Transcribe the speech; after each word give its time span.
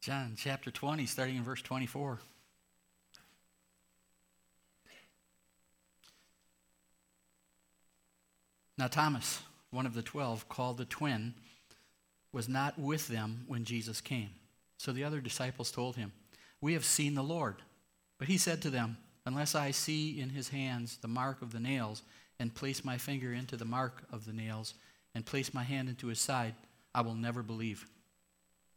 John 0.00 0.34
chapter 0.36 0.70
20, 0.70 1.04
starting 1.04 1.36
in 1.36 1.42
verse 1.42 1.60
24. 1.60 2.20
Now, 8.78 8.86
Thomas, 8.86 9.42
one 9.70 9.84
of 9.84 9.92
the 9.92 10.00
twelve, 10.00 10.48
called 10.48 10.78
the 10.78 10.86
twin, 10.86 11.34
was 12.32 12.48
not 12.48 12.78
with 12.78 13.08
them 13.08 13.44
when 13.46 13.64
Jesus 13.64 14.00
came. 14.00 14.30
So 14.78 14.90
the 14.90 15.04
other 15.04 15.20
disciples 15.20 15.70
told 15.70 15.96
him, 15.96 16.12
We 16.62 16.72
have 16.72 16.86
seen 16.86 17.14
the 17.14 17.22
Lord. 17.22 17.56
But 18.18 18.28
he 18.28 18.38
said 18.38 18.62
to 18.62 18.70
them, 18.70 18.96
Unless 19.26 19.54
I 19.54 19.70
see 19.70 20.18
in 20.18 20.30
his 20.30 20.48
hands 20.48 20.96
the 20.96 21.08
mark 21.08 21.42
of 21.42 21.52
the 21.52 21.60
nails, 21.60 22.02
and 22.38 22.54
place 22.54 22.82
my 22.82 22.96
finger 22.96 23.34
into 23.34 23.58
the 23.58 23.66
mark 23.66 24.04
of 24.10 24.24
the 24.24 24.32
nails, 24.32 24.72
and 25.14 25.26
place 25.26 25.52
my 25.52 25.62
hand 25.62 25.90
into 25.90 26.06
his 26.06 26.18
side, 26.18 26.54
I 26.94 27.02
will 27.02 27.14
never 27.14 27.42
believe. 27.42 27.86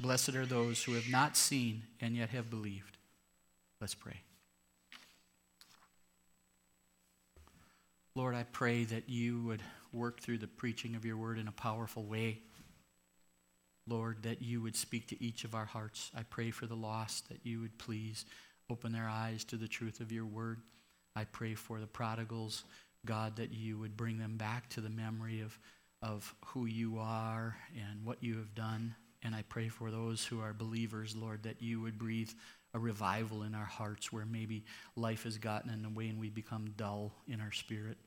Blessed 0.00 0.36
are 0.36 0.46
those 0.46 0.84
who 0.84 0.94
have 0.94 1.08
not 1.08 1.36
seen 1.36 1.82
and 2.00 2.14
yet 2.14 2.30
have 2.30 2.50
believed. 2.50 2.96
Let's 3.80 3.94
pray. 3.94 4.20
Lord, 8.14 8.34
I 8.34 8.44
pray 8.44 8.84
that 8.84 9.08
you 9.08 9.42
would 9.42 9.62
work 9.92 10.20
through 10.20 10.38
the 10.38 10.46
preaching 10.46 10.94
of 10.94 11.04
your 11.04 11.16
word 11.16 11.38
in 11.38 11.48
a 11.48 11.52
powerful 11.52 12.04
way. 12.04 12.40
Lord, 13.88 14.22
that 14.22 14.42
you 14.42 14.60
would 14.60 14.76
speak 14.76 15.08
to 15.08 15.22
each 15.22 15.44
of 15.44 15.54
our 15.54 15.64
hearts. 15.64 16.10
I 16.16 16.22
pray 16.22 16.50
for 16.50 16.66
the 16.66 16.76
lost, 16.76 17.28
that 17.28 17.40
you 17.44 17.60
would 17.60 17.78
please 17.78 18.24
open 18.70 18.92
their 18.92 19.08
eyes 19.08 19.44
to 19.44 19.56
the 19.56 19.68
truth 19.68 20.00
of 20.00 20.12
your 20.12 20.26
word. 20.26 20.60
I 21.16 21.24
pray 21.24 21.54
for 21.54 21.80
the 21.80 21.86
prodigals, 21.86 22.64
God, 23.04 23.36
that 23.36 23.52
you 23.52 23.78
would 23.78 23.96
bring 23.96 24.18
them 24.18 24.36
back 24.36 24.68
to 24.70 24.80
the 24.80 24.90
memory 24.90 25.40
of, 25.40 25.58
of 26.02 26.34
who 26.46 26.66
you 26.66 26.98
are 26.98 27.56
and 27.74 28.04
what 28.04 28.22
you 28.22 28.36
have 28.36 28.54
done. 28.54 28.94
And 29.22 29.34
I 29.34 29.42
pray 29.48 29.68
for 29.68 29.90
those 29.90 30.24
who 30.24 30.40
are 30.40 30.52
believers, 30.52 31.16
Lord, 31.16 31.42
that 31.42 31.60
you 31.60 31.80
would 31.80 31.98
breathe 31.98 32.30
a 32.74 32.78
revival 32.78 33.42
in 33.42 33.54
our 33.54 33.64
hearts 33.64 34.12
where 34.12 34.26
maybe 34.26 34.64
life 34.94 35.24
has 35.24 35.38
gotten 35.38 35.70
in 35.70 35.82
the 35.82 35.88
way 35.88 36.08
and 36.08 36.20
we 36.20 36.28
become 36.28 36.72
dull 36.76 37.12
in 37.26 37.40
our 37.40 37.52
spirit. 37.52 37.98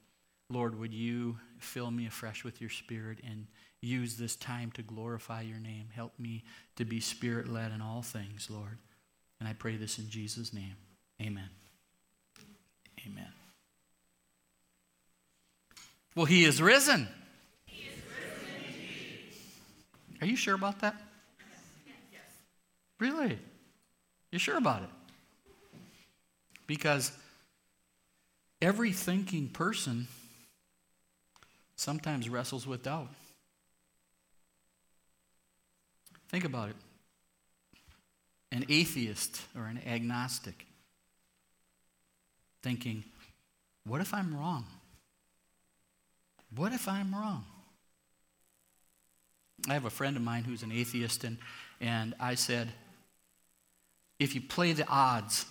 Lord, 0.49 0.77
would 0.77 0.93
you 0.93 1.37
fill 1.59 1.91
me 1.91 2.05
afresh 2.07 2.43
with 2.43 2.61
your 2.61 2.69
spirit 2.69 3.19
and 3.25 3.47
use 3.81 4.17
this 4.17 4.35
time 4.35 4.71
to 4.71 4.81
glorify 4.81 5.41
your 5.41 5.59
name? 5.59 5.87
Help 5.93 6.17
me 6.19 6.43
to 6.75 6.85
be 6.85 6.99
spirit 6.99 7.47
led 7.47 7.71
in 7.71 7.81
all 7.81 8.01
things, 8.01 8.47
Lord. 8.49 8.77
And 9.39 9.47
I 9.47 9.53
pray 9.53 9.77
this 9.77 9.97
in 9.97 10.09
Jesus' 10.09 10.53
name. 10.53 10.75
Amen. 11.21 11.49
Amen. 13.07 13.31
Well, 16.15 16.25
he 16.25 16.43
is 16.45 16.61
risen. 16.61 17.07
He 17.65 17.87
is 17.87 17.95
risen 17.95 18.51
Are 20.21 20.27
you 20.27 20.35
sure 20.35 20.53
about 20.53 20.79
that? 20.81 20.95
Yes. 22.11 22.21
Really? 22.99 23.39
You 24.31 24.39
sure 24.39 24.57
about 24.57 24.83
it? 24.83 24.89
Because 26.67 27.11
every 28.61 28.93
thinking 28.93 29.49
person 29.49 30.07
sometimes 31.75 32.29
wrestles 32.29 32.67
with 32.67 32.83
doubt. 32.83 33.09
Think 36.29 36.45
about 36.45 36.69
it. 36.69 36.75
An 38.51 38.65
atheist 38.69 39.41
or 39.55 39.65
an 39.65 39.81
agnostic 39.87 40.67
thinking, 42.61 43.03
what 43.85 44.01
if 44.01 44.13
I'm 44.13 44.37
wrong? 44.37 44.65
What 46.55 46.73
if 46.73 46.87
I'm 46.87 47.13
wrong? 47.13 47.43
I 49.69 49.73
have 49.73 49.85
a 49.85 49.89
friend 49.89 50.17
of 50.17 50.23
mine 50.23 50.43
who's 50.43 50.63
an 50.63 50.71
atheist, 50.71 51.23
and, 51.23 51.37
and 51.79 52.13
I 52.19 52.35
said, 52.35 52.69
if 54.19 54.35
you 54.35 54.41
play 54.41 54.73
the 54.73 54.87
odds, 54.87 55.45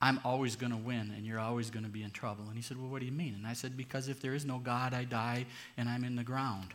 I'm 0.00 0.20
always 0.24 0.56
going 0.56 0.72
to 0.72 0.76
win 0.76 1.12
and 1.16 1.24
you're 1.24 1.38
always 1.38 1.70
going 1.70 1.84
to 1.84 1.90
be 1.90 2.02
in 2.02 2.10
trouble. 2.10 2.44
And 2.46 2.56
he 2.56 2.60
said, 2.60 2.76
Well, 2.76 2.90
what 2.90 3.00
do 3.00 3.06
you 3.06 3.12
mean? 3.12 3.34
And 3.34 3.46
I 3.46 3.54
said, 3.54 3.74
Because 3.74 4.08
if 4.08 4.20
there 4.20 4.34
is 4.34 4.44
no 4.44 4.58
God, 4.58 4.92
I 4.92 5.04
die 5.04 5.46
and 5.78 5.88
I'm 5.88 6.04
in 6.04 6.16
the 6.16 6.24
ground. 6.24 6.74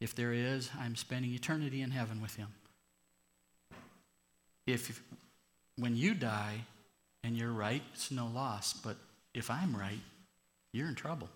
If 0.00 0.14
there 0.14 0.32
is, 0.32 0.70
I'm 0.78 0.94
spending 0.94 1.32
eternity 1.32 1.82
in 1.82 1.90
heaven 1.90 2.22
with 2.22 2.36
him. 2.36 2.48
If 4.66 5.02
when 5.76 5.96
you 5.96 6.14
die 6.14 6.64
and 7.24 7.36
you're 7.36 7.50
right, 7.50 7.82
it's 7.94 8.12
no 8.12 8.26
loss. 8.26 8.72
But 8.72 8.98
if 9.34 9.50
I'm 9.50 9.74
right, 9.74 9.98
you're 10.72 10.88
in 10.88 10.94
trouble. 10.94 11.28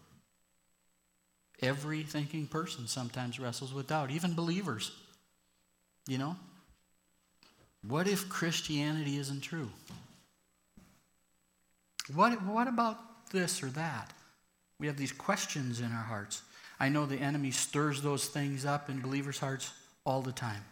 Every 1.62 2.02
thinking 2.02 2.46
person 2.46 2.88
sometimes 2.88 3.38
wrestles 3.38 3.72
with 3.72 3.86
doubt, 3.86 4.10
even 4.10 4.34
believers. 4.34 4.90
You 6.08 6.18
know? 6.18 6.36
What 7.86 8.08
if 8.08 8.28
Christianity 8.28 9.16
isn't 9.16 9.40
true? 9.40 9.70
What, 12.14 12.42
what 12.42 12.68
about 12.68 13.30
this 13.30 13.62
or 13.62 13.68
that? 13.68 14.12
We 14.78 14.88
have 14.88 14.96
these 14.96 15.12
questions 15.12 15.80
in 15.80 15.86
our 15.86 16.02
hearts. 16.02 16.42
I 16.80 16.88
know 16.88 17.06
the 17.06 17.16
enemy 17.16 17.52
stirs 17.52 18.02
those 18.02 18.26
things 18.26 18.64
up 18.64 18.90
in 18.90 19.00
believers' 19.00 19.38
hearts 19.38 19.72
all 20.04 20.22
the 20.22 20.32
time. 20.32 20.64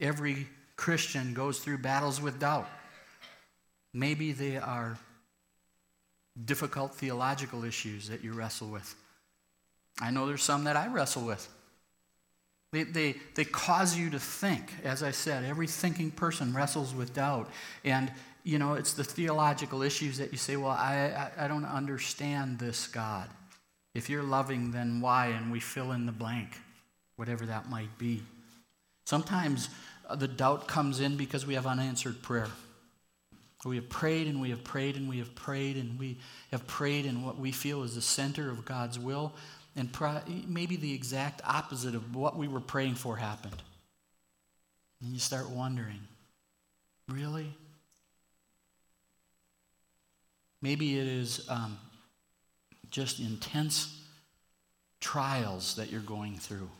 Every 0.00 0.48
Christian 0.76 1.34
goes 1.34 1.58
through 1.58 1.78
battles 1.78 2.20
with 2.20 2.40
doubt. 2.40 2.68
Maybe 3.92 4.32
they 4.32 4.56
are 4.56 4.98
difficult 6.42 6.94
theological 6.94 7.64
issues 7.64 8.08
that 8.08 8.24
you 8.24 8.32
wrestle 8.32 8.68
with. 8.68 8.94
I 10.00 10.10
know 10.10 10.26
there's 10.26 10.42
some 10.42 10.64
that 10.64 10.76
I 10.76 10.88
wrestle 10.88 11.26
with. 11.26 11.48
They, 12.72 12.82
they, 12.82 13.14
they 13.36 13.44
cause 13.44 13.96
you 13.96 14.10
to 14.10 14.18
think. 14.18 14.72
As 14.82 15.02
I 15.02 15.12
said, 15.12 15.44
every 15.44 15.68
thinking 15.68 16.10
person 16.10 16.52
wrestles 16.52 16.92
with 16.92 17.14
doubt. 17.14 17.48
And, 17.84 18.10
you 18.42 18.58
know, 18.58 18.74
it's 18.74 18.94
the 18.94 19.04
theological 19.04 19.82
issues 19.82 20.18
that 20.18 20.32
you 20.32 20.38
say, 20.38 20.56
well, 20.56 20.72
I, 20.72 21.30
I, 21.38 21.44
I 21.44 21.48
don't 21.48 21.64
understand 21.64 22.58
this 22.58 22.88
God. 22.88 23.28
If 23.94 24.10
you're 24.10 24.24
loving, 24.24 24.72
then 24.72 25.00
why? 25.00 25.26
And 25.26 25.52
we 25.52 25.60
fill 25.60 25.92
in 25.92 26.04
the 26.04 26.12
blank, 26.12 26.58
whatever 27.14 27.46
that 27.46 27.70
might 27.70 27.96
be. 27.96 28.22
Sometimes 29.04 29.68
uh, 30.08 30.16
the 30.16 30.26
doubt 30.26 30.66
comes 30.66 30.98
in 30.98 31.16
because 31.16 31.46
we 31.46 31.54
have 31.54 31.66
unanswered 31.66 32.22
prayer. 32.22 32.48
We 33.64 33.76
have 33.76 33.88
prayed 33.88 34.26
and 34.26 34.40
we 34.40 34.50
have 34.50 34.62
prayed 34.62 34.96
and 34.96 35.08
we 35.08 35.18
have 35.18 35.34
prayed 35.34 35.76
and 35.76 35.98
we 35.98 36.18
have 36.50 36.66
prayed 36.66 37.06
in 37.06 37.22
what 37.22 37.38
we 37.38 37.50
feel 37.50 37.82
is 37.82 37.94
the 37.94 38.02
center 38.02 38.50
of 38.50 38.64
God's 38.64 38.98
will, 38.98 39.32
and 39.76 39.90
maybe 40.46 40.76
the 40.76 40.94
exact 40.94 41.40
opposite 41.44 41.94
of 41.94 42.14
what 42.14 42.36
we 42.36 42.46
were 42.46 42.60
praying 42.60 42.94
for 42.94 43.16
happened. 43.16 43.62
And 45.02 45.12
you 45.12 45.18
start 45.18 45.50
wondering, 45.50 46.00
really? 47.08 47.52
Maybe 50.62 50.98
it 50.98 51.06
is 51.06 51.44
um, 51.48 51.76
just 52.90 53.18
intense 53.18 54.00
trials 55.00 55.74
that 55.74 55.90
you're 55.90 56.00
going 56.00 56.36
through. 56.38 56.70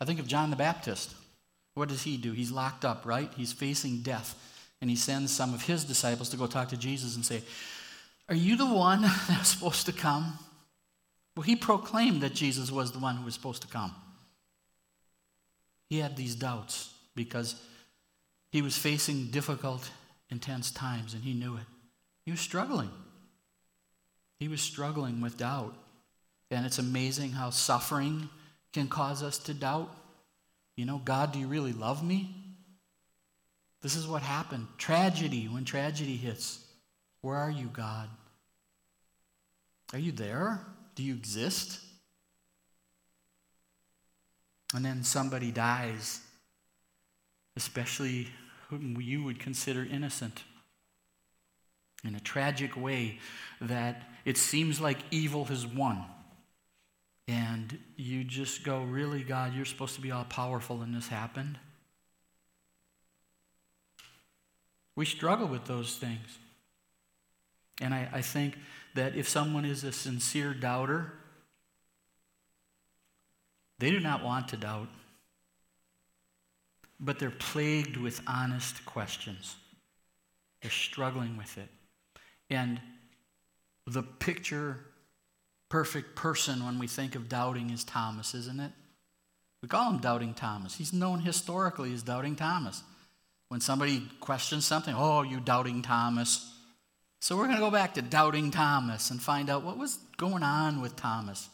I 0.00 0.04
think 0.04 0.20
of 0.20 0.28
John 0.28 0.50
the 0.50 0.56
Baptist. 0.56 1.14
What 1.74 1.88
does 1.88 2.02
he 2.02 2.16
do? 2.16 2.32
He's 2.32 2.52
locked 2.52 2.84
up, 2.84 3.04
right? 3.04 3.30
He's 3.36 3.52
facing 3.52 4.02
death. 4.02 4.34
And 4.80 4.90
he 4.90 4.96
sends 4.96 5.32
some 5.32 5.54
of 5.54 5.62
his 5.62 5.84
disciples 5.84 6.28
to 6.30 6.36
go 6.36 6.46
talk 6.46 6.68
to 6.68 6.76
Jesus 6.76 7.16
and 7.16 7.24
say, 7.24 7.42
Are 8.28 8.34
you 8.34 8.56
the 8.56 8.66
one 8.66 9.02
that's 9.28 9.48
supposed 9.48 9.86
to 9.86 9.92
come? 9.92 10.38
Well, 11.36 11.42
he 11.42 11.54
proclaimed 11.54 12.22
that 12.22 12.34
Jesus 12.34 12.72
was 12.72 12.92
the 12.92 12.98
one 12.98 13.16
who 13.16 13.24
was 13.24 13.34
supposed 13.34 13.62
to 13.62 13.68
come. 13.68 13.94
He 15.88 15.98
had 15.98 16.16
these 16.16 16.34
doubts 16.34 16.92
because 17.14 17.60
he 18.50 18.62
was 18.62 18.76
facing 18.76 19.26
difficult, 19.26 19.88
intense 20.30 20.70
times 20.70 21.12
and 21.12 21.22
he 21.22 21.34
knew 21.34 21.56
it. 21.56 21.66
He 22.24 22.30
was 22.30 22.40
struggling. 22.40 22.90
He 24.40 24.48
was 24.48 24.62
struggling 24.62 25.20
with 25.20 25.36
doubt. 25.36 25.74
And 26.50 26.64
it's 26.64 26.78
amazing 26.78 27.32
how 27.32 27.50
suffering 27.50 28.28
can 28.72 28.88
cause 28.88 29.22
us 29.22 29.38
to 29.40 29.54
doubt. 29.54 29.94
You 30.74 30.86
know, 30.86 31.00
God, 31.04 31.32
do 31.32 31.38
you 31.38 31.48
really 31.48 31.72
love 31.72 32.02
me? 32.02 32.34
This 33.82 33.94
is 33.94 34.06
what 34.06 34.22
happened. 34.22 34.66
Tragedy, 34.78 35.48
when 35.48 35.64
tragedy 35.64 36.16
hits, 36.16 36.64
where 37.20 37.36
are 37.36 37.50
you, 37.50 37.66
God? 37.66 38.08
Are 39.92 39.98
you 39.98 40.12
there? 40.12 40.60
Do 40.96 41.04
you 41.04 41.14
exist? 41.14 41.78
And 44.74 44.84
then 44.84 45.04
somebody 45.04 45.52
dies. 45.52 46.20
especially 47.56 48.28
whom 48.68 49.00
you 49.00 49.22
would 49.24 49.38
consider 49.38 49.82
innocent. 49.84 50.44
In 52.04 52.14
a 52.14 52.20
tragic 52.20 52.76
way, 52.76 53.18
that 53.60 54.10
it 54.24 54.36
seems 54.36 54.80
like 54.80 54.98
evil 55.10 55.46
has 55.46 55.66
won. 55.66 56.04
And 57.26 57.78
you 57.96 58.22
just 58.24 58.62
go, 58.62 58.82
Really, 58.82 59.22
God, 59.22 59.54
you're 59.54 59.64
supposed 59.64 59.94
to 59.94 60.00
be 60.00 60.12
all 60.12 60.24
powerful, 60.24 60.82
and 60.82 60.94
this 60.94 61.08
happened? 61.08 61.58
We 64.94 65.06
struggle 65.06 65.48
with 65.48 65.64
those 65.64 65.96
things. 65.96 66.38
And 67.80 67.92
I, 67.92 68.08
I 68.12 68.22
think 68.22 68.56
that 68.96 69.16
if 69.16 69.28
someone 69.28 69.64
is 69.64 69.84
a 69.84 69.92
sincere 69.92 70.52
doubter, 70.52 71.12
they 73.78 73.90
do 73.90 74.00
not 74.00 74.24
want 74.24 74.48
to 74.48 74.56
doubt, 74.56 74.88
but 76.98 77.18
they're 77.18 77.30
plagued 77.30 77.96
with 77.96 78.20
honest 78.26 78.84
questions. 78.84 79.56
They're 80.62 80.70
struggling 80.70 81.36
with 81.36 81.56
it. 81.58 81.68
And 82.50 82.80
the 83.86 84.02
picture 84.02 84.80
perfect 85.68 86.14
person 86.14 86.64
when 86.64 86.78
we 86.78 86.86
think 86.86 87.14
of 87.14 87.28
doubting 87.28 87.70
is 87.70 87.84
Thomas, 87.84 88.34
isn't 88.34 88.60
it? 88.60 88.72
We 89.62 89.68
call 89.68 89.90
him 89.90 89.98
Doubting 89.98 90.34
Thomas. 90.34 90.76
He's 90.76 90.92
known 90.92 91.20
historically 91.20 91.92
as 91.92 92.02
Doubting 92.02 92.36
Thomas. 92.36 92.82
When 93.48 93.60
somebody 93.60 94.02
questions 94.20 94.64
something, 94.64 94.94
oh, 94.96 95.22
you 95.22 95.40
Doubting 95.40 95.82
Thomas. 95.82 96.55
So 97.20 97.36
we're 97.36 97.44
going 97.44 97.56
to 97.56 97.62
go 97.62 97.70
back 97.70 97.94
to 97.94 98.02
Doubting 98.02 98.50
Thomas 98.50 99.10
and 99.10 99.20
find 99.20 99.50
out 99.50 99.64
what 99.64 99.78
was 99.78 99.98
going 100.16 100.42
on 100.42 100.80
with 100.80 100.96
Thomas. 100.96 101.48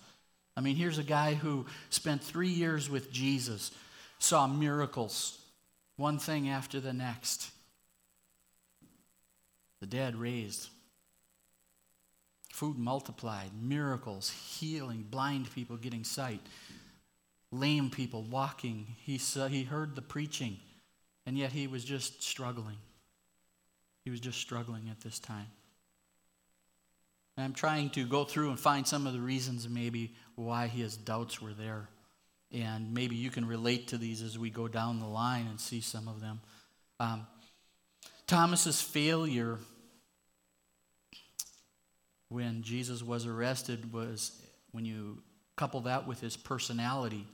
I 0.56 0.60
mean, 0.60 0.76
here's 0.76 0.98
a 0.98 1.04
guy 1.04 1.34
who 1.34 1.66
spent 1.88 2.22
three 2.22 2.48
years 2.48 2.90
with 2.90 3.10
Jesus, 3.10 3.70
saw 4.18 4.46
miracles, 4.46 5.38
one 5.96 6.18
thing 6.18 6.48
after 6.48 6.78
the 6.80 6.92
next. 6.92 7.50
The 9.80 9.86
dead 9.86 10.14
raised, 10.14 10.68
food 12.52 12.78
multiplied, 12.78 13.50
miracles, 13.60 14.30
healing, 14.30 15.06
blind 15.10 15.52
people 15.52 15.76
getting 15.76 16.04
sight, 16.04 16.40
lame 17.50 17.90
people 17.90 18.22
walking. 18.22 18.94
He, 19.04 19.18
saw, 19.18 19.48
he 19.48 19.64
heard 19.64 19.96
the 19.96 20.02
preaching, 20.02 20.58
and 21.26 21.36
yet 21.36 21.52
he 21.52 21.66
was 21.66 21.84
just 21.84 22.22
struggling. 22.22 22.76
He 24.04 24.10
was 24.10 24.20
just 24.20 24.38
struggling 24.38 24.88
at 24.90 25.00
this 25.00 25.18
time. 25.18 25.46
And 27.36 27.44
I'm 27.44 27.54
trying 27.54 27.90
to 27.90 28.04
go 28.04 28.24
through 28.24 28.50
and 28.50 28.60
find 28.60 28.86
some 28.86 29.06
of 29.06 29.12
the 29.12 29.20
reasons 29.20 29.68
maybe 29.68 30.14
why 30.34 30.66
his 30.66 30.96
doubts 30.96 31.40
were 31.40 31.54
there. 31.54 31.88
And 32.52 32.92
maybe 32.92 33.16
you 33.16 33.30
can 33.30 33.46
relate 33.46 33.88
to 33.88 33.98
these 33.98 34.20
as 34.20 34.38
we 34.38 34.50
go 34.50 34.68
down 34.68 35.00
the 35.00 35.06
line 35.06 35.46
and 35.46 35.58
see 35.58 35.80
some 35.80 36.08
of 36.08 36.20
them. 36.20 36.40
Um, 37.00 37.26
Thomas's 38.26 38.82
failure 38.82 39.58
when 42.28 42.62
Jesus 42.62 43.02
was 43.02 43.26
arrested 43.26 43.92
was 43.92 44.32
when 44.72 44.84
you 44.84 45.22
couple 45.56 45.80
that 45.82 46.06
with 46.06 46.20
his 46.20 46.36
personality 46.36 47.26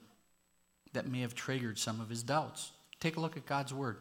that 0.92 1.06
may 1.06 1.20
have 1.20 1.34
triggered 1.34 1.78
some 1.78 2.00
of 2.00 2.08
his 2.08 2.22
doubts. 2.22 2.72
Take 3.00 3.16
a 3.16 3.20
look 3.20 3.36
at 3.36 3.46
God's 3.46 3.72
word. 3.72 3.98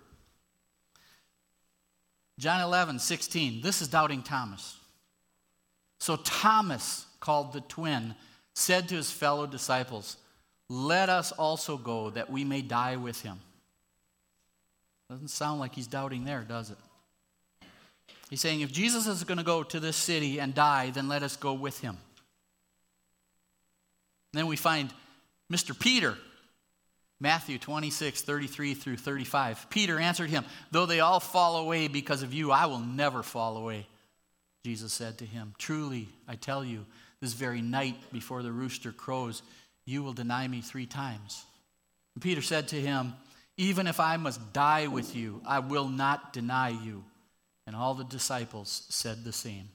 John 2.39 2.61
11, 2.61 2.99
16. 2.99 3.61
This 3.61 3.81
is 3.81 3.87
doubting 3.87 4.21
Thomas. 4.21 4.77
So 5.99 6.15
Thomas, 6.17 7.05
called 7.19 7.53
the 7.53 7.61
twin, 7.61 8.15
said 8.53 8.89
to 8.89 8.95
his 8.95 9.11
fellow 9.11 9.47
disciples, 9.47 10.17
Let 10.69 11.09
us 11.09 11.31
also 11.31 11.77
go 11.77 12.11
that 12.11 12.29
we 12.29 12.43
may 12.43 12.61
die 12.61 12.95
with 12.95 13.21
him. 13.21 13.39
Doesn't 15.09 15.29
sound 15.29 15.59
like 15.59 15.73
he's 15.73 15.87
doubting 15.87 16.25
there, 16.25 16.41
does 16.41 16.69
it? 16.69 16.77
He's 18.29 18.41
saying, 18.41 18.61
if 18.61 18.71
Jesus 18.71 19.07
is 19.07 19.23
going 19.23 19.37
to 19.37 19.43
go 19.43 19.63
to 19.63 19.79
this 19.79 19.95
city 19.95 20.39
and 20.39 20.53
die, 20.53 20.89
then 20.89 21.07
let 21.07 21.23
us 21.23 21.37
go 21.37 21.53
with 21.53 21.79
him. 21.79 21.97
then 24.33 24.47
we 24.47 24.57
find 24.57 24.93
Mr. 25.51 25.77
Peter, 25.77 26.17
Matthew 27.19 27.57
26, 27.57 28.21
33 28.21 28.73
through 28.75 28.97
35. 28.97 29.69
Peter 29.69 29.99
answered 29.99 30.29
him, 30.29 30.45
Though 30.71 30.85
they 30.85 30.99
all 30.99 31.19
fall 31.19 31.57
away 31.57 31.87
because 31.87 32.21
of 32.21 32.33
you, 32.33 32.51
I 32.51 32.67
will 32.67 32.79
never 32.79 33.23
fall 33.23 33.57
away. 33.57 33.87
Jesus 34.63 34.93
said 34.93 35.17
to 35.19 35.25
him, 35.25 35.53
Truly, 35.57 36.09
I 36.27 36.35
tell 36.35 36.63
you, 36.63 36.85
this 37.19 37.33
very 37.33 37.61
night 37.61 37.95
before 38.11 38.43
the 38.43 38.51
rooster 38.51 38.91
crows, 38.91 39.41
you 39.85 40.03
will 40.03 40.13
deny 40.13 40.47
me 40.47 40.61
three 40.61 40.85
times. 40.85 41.43
And 42.13 42.21
Peter 42.21 42.41
said 42.41 42.67
to 42.69 42.75
him, 42.75 43.13
Even 43.57 43.87
if 43.87 43.99
I 43.99 44.17
must 44.17 44.53
die 44.53 44.87
with 44.87 45.15
you, 45.15 45.41
I 45.45 45.59
will 45.59 45.87
not 45.87 46.33
deny 46.33 46.69
you. 46.69 47.03
And 47.65 47.75
all 47.75 47.95
the 47.95 48.03
disciples 48.03 48.83
said 48.89 49.23
the 49.23 49.33
same. 49.33 49.69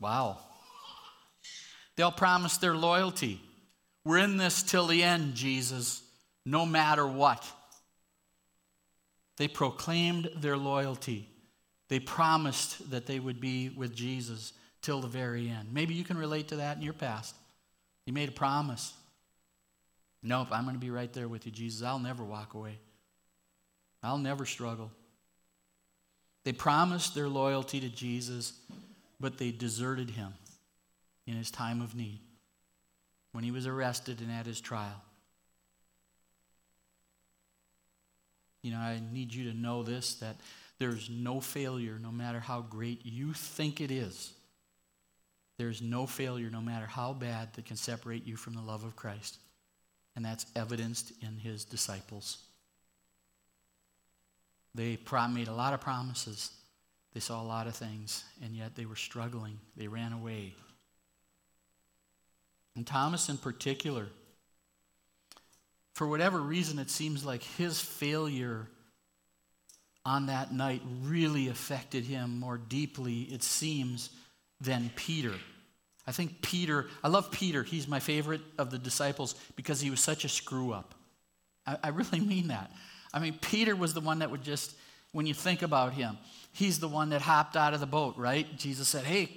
Wow. 0.00 0.38
They 1.94 2.02
all 2.02 2.10
promised 2.10 2.60
their 2.60 2.74
loyalty. 2.74 3.40
We're 4.04 4.18
in 4.18 4.36
this 4.36 4.62
till 4.62 4.86
the 4.86 5.02
end, 5.02 5.34
Jesus, 5.34 6.02
no 6.44 6.66
matter 6.66 7.06
what. 7.06 7.46
They 9.36 9.48
proclaimed 9.48 10.30
their 10.36 10.56
loyalty. 10.56 11.28
They 11.88 12.00
promised 12.00 12.90
that 12.90 13.06
they 13.06 13.20
would 13.20 13.40
be 13.40 13.68
with 13.68 13.94
Jesus 13.94 14.52
till 14.80 15.00
the 15.00 15.08
very 15.08 15.48
end. 15.48 15.68
Maybe 15.72 15.94
you 15.94 16.04
can 16.04 16.18
relate 16.18 16.48
to 16.48 16.56
that 16.56 16.76
in 16.76 16.82
your 16.82 16.92
past. 16.92 17.34
You 18.06 18.12
made 18.12 18.28
a 18.28 18.32
promise. 18.32 18.92
Nope, 20.22 20.48
I'm 20.50 20.64
going 20.64 20.74
to 20.74 20.80
be 20.80 20.90
right 20.90 21.12
there 21.12 21.28
with 21.28 21.46
you, 21.46 21.52
Jesus. 21.52 21.82
I'll 21.82 21.98
never 21.98 22.24
walk 22.24 22.54
away. 22.54 22.78
I'll 24.02 24.18
never 24.18 24.44
struggle. 24.44 24.90
They 26.44 26.52
promised 26.52 27.14
their 27.14 27.28
loyalty 27.28 27.78
to 27.80 27.88
Jesus, 27.88 28.52
but 29.20 29.38
they 29.38 29.52
deserted 29.52 30.10
him 30.10 30.34
in 31.26 31.34
his 31.34 31.52
time 31.52 31.80
of 31.80 31.94
need 31.94 32.20
when 33.32 33.44
he 33.44 33.50
was 33.50 33.66
arrested 33.66 34.20
and 34.20 34.30
at 34.30 34.46
his 34.46 34.60
trial. 34.60 35.02
You 38.62 38.70
know, 38.70 38.78
I 38.78 39.00
need 39.12 39.34
you 39.34 39.50
to 39.50 39.56
know 39.56 39.82
this 39.82 40.14
that 40.16 40.36
there's 40.78 41.10
no 41.10 41.40
failure, 41.40 41.98
no 42.00 42.12
matter 42.12 42.40
how 42.40 42.60
great 42.60 43.04
you 43.04 43.32
think 43.32 43.80
it 43.80 43.90
is. 43.90 44.32
There's 45.58 45.82
no 45.82 46.06
failure, 46.06 46.50
no 46.50 46.60
matter 46.60 46.86
how 46.86 47.12
bad, 47.12 47.54
that 47.54 47.66
can 47.66 47.76
separate 47.76 48.26
you 48.26 48.36
from 48.36 48.54
the 48.54 48.62
love 48.62 48.84
of 48.84 48.96
Christ. 48.96 49.38
And 50.16 50.24
that's 50.24 50.46
evidenced 50.56 51.12
in 51.22 51.38
his 51.38 51.64
disciples. 51.64 52.38
They 54.74 54.98
made 55.30 55.48
a 55.48 55.54
lot 55.54 55.74
of 55.74 55.80
promises. 55.80 56.50
They 57.14 57.20
saw 57.20 57.42
a 57.42 57.44
lot 57.44 57.66
of 57.66 57.76
things, 57.76 58.24
and 58.42 58.56
yet 58.56 58.74
they 58.74 58.86
were 58.86 58.96
struggling. 58.96 59.58
They 59.76 59.86
ran 59.86 60.12
away. 60.12 60.54
And 62.74 62.86
Thomas, 62.86 63.28
in 63.28 63.36
particular, 63.36 64.08
for 65.94 66.06
whatever 66.06 66.40
reason, 66.40 66.78
it 66.78 66.90
seems 66.90 67.24
like 67.24 67.42
his 67.42 67.80
failure 67.80 68.68
on 70.04 70.26
that 70.26 70.52
night 70.52 70.82
really 71.02 71.48
affected 71.48 72.04
him 72.04 72.38
more 72.40 72.58
deeply, 72.58 73.22
it 73.22 73.42
seems, 73.42 74.10
than 74.60 74.90
Peter. 74.96 75.34
I 76.06 76.12
think 76.12 76.42
Peter, 76.42 76.86
I 77.04 77.08
love 77.08 77.30
Peter. 77.30 77.62
He's 77.62 77.86
my 77.86 78.00
favorite 78.00 78.40
of 78.58 78.70
the 78.70 78.78
disciples 78.78 79.34
because 79.54 79.80
he 79.80 79.90
was 79.90 80.00
such 80.00 80.24
a 80.24 80.28
screw 80.28 80.72
up. 80.72 80.94
I, 81.66 81.78
I 81.84 81.88
really 81.88 82.20
mean 82.34 82.48
that. 82.48 82.72
I 83.14 83.20
mean, 83.20 83.38
Peter 83.40 83.76
was 83.76 83.94
the 83.94 84.00
one 84.00 84.20
that 84.20 84.30
would 84.30 84.42
just, 84.42 84.74
when 85.12 85.26
you 85.26 85.34
think 85.34 85.62
about 85.62 85.92
him, 85.92 86.18
he's 86.52 86.80
the 86.80 86.88
one 86.88 87.10
that 87.10 87.20
hopped 87.20 87.56
out 87.56 87.74
of 87.74 87.80
the 87.80 87.86
boat, 87.86 88.16
right? 88.16 88.46
Jesus 88.56 88.88
said, 88.88 89.04
hey, 89.04 89.28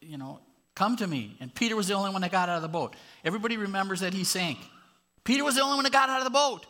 you 0.00 0.16
know, 0.16 0.40
come 0.78 0.96
to 0.96 1.06
me. 1.06 1.36
And 1.40 1.52
Peter 1.52 1.74
was 1.74 1.88
the 1.88 1.94
only 1.94 2.10
one 2.10 2.22
that 2.22 2.30
got 2.30 2.48
out 2.48 2.56
of 2.56 2.62
the 2.62 2.68
boat. 2.68 2.94
Everybody 3.24 3.56
remembers 3.56 4.00
that 4.00 4.14
he 4.14 4.22
sank. 4.22 4.58
Peter 5.24 5.42
was 5.42 5.56
the 5.56 5.62
only 5.62 5.74
one 5.74 5.82
that 5.84 5.92
got 5.92 6.08
out 6.08 6.20
of 6.20 6.24
the 6.24 6.30
boat. 6.30 6.64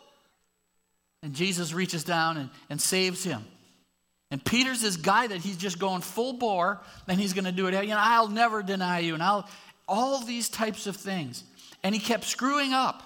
And 1.23 1.35
Jesus 1.35 1.75
reaches 1.75 2.05
down 2.05 2.39
and, 2.39 2.51
and 2.71 2.81
saves 2.81 3.23
him. 3.23 3.45
And 4.31 4.43
Peter's 4.43 4.81
this 4.81 4.97
guy 4.97 5.27
that 5.27 5.39
he's 5.39 5.59
just 5.59 5.79
going 5.79 6.01
full 6.01 6.35
bore, 6.35 6.81
and 7.07 7.21
he's 7.21 7.35
going 7.35 7.45
to 7.45 7.53
do 7.53 7.67
it. 7.67 7.75
You 7.85 7.91
know, 7.91 7.99
I'll 7.99 8.29
never 8.29 8.63
deny 8.63 9.01
you, 9.01 9.15
and 9.15 9.23
I'll 9.23 9.49
all 9.87 10.21
these 10.21 10.49
types 10.49 10.87
of 10.87 10.97
things. 10.97 11.45
And 11.83 11.95
he 11.95 12.01
kept 12.01 12.25
screwing 12.25 12.73
up. 12.73 13.03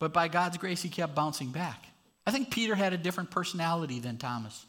But 0.00 0.12
by 0.12 0.28
God's 0.28 0.58
grace, 0.58 0.82
he 0.82 0.88
kept 0.88 1.14
bouncing 1.14 1.50
back. 1.50 1.86
I 2.26 2.30
think 2.30 2.50
Peter 2.50 2.74
had 2.74 2.92
a 2.92 2.98
different 2.98 3.30
personality 3.30 4.00
than 4.00 4.16
Thomas. 4.16 4.64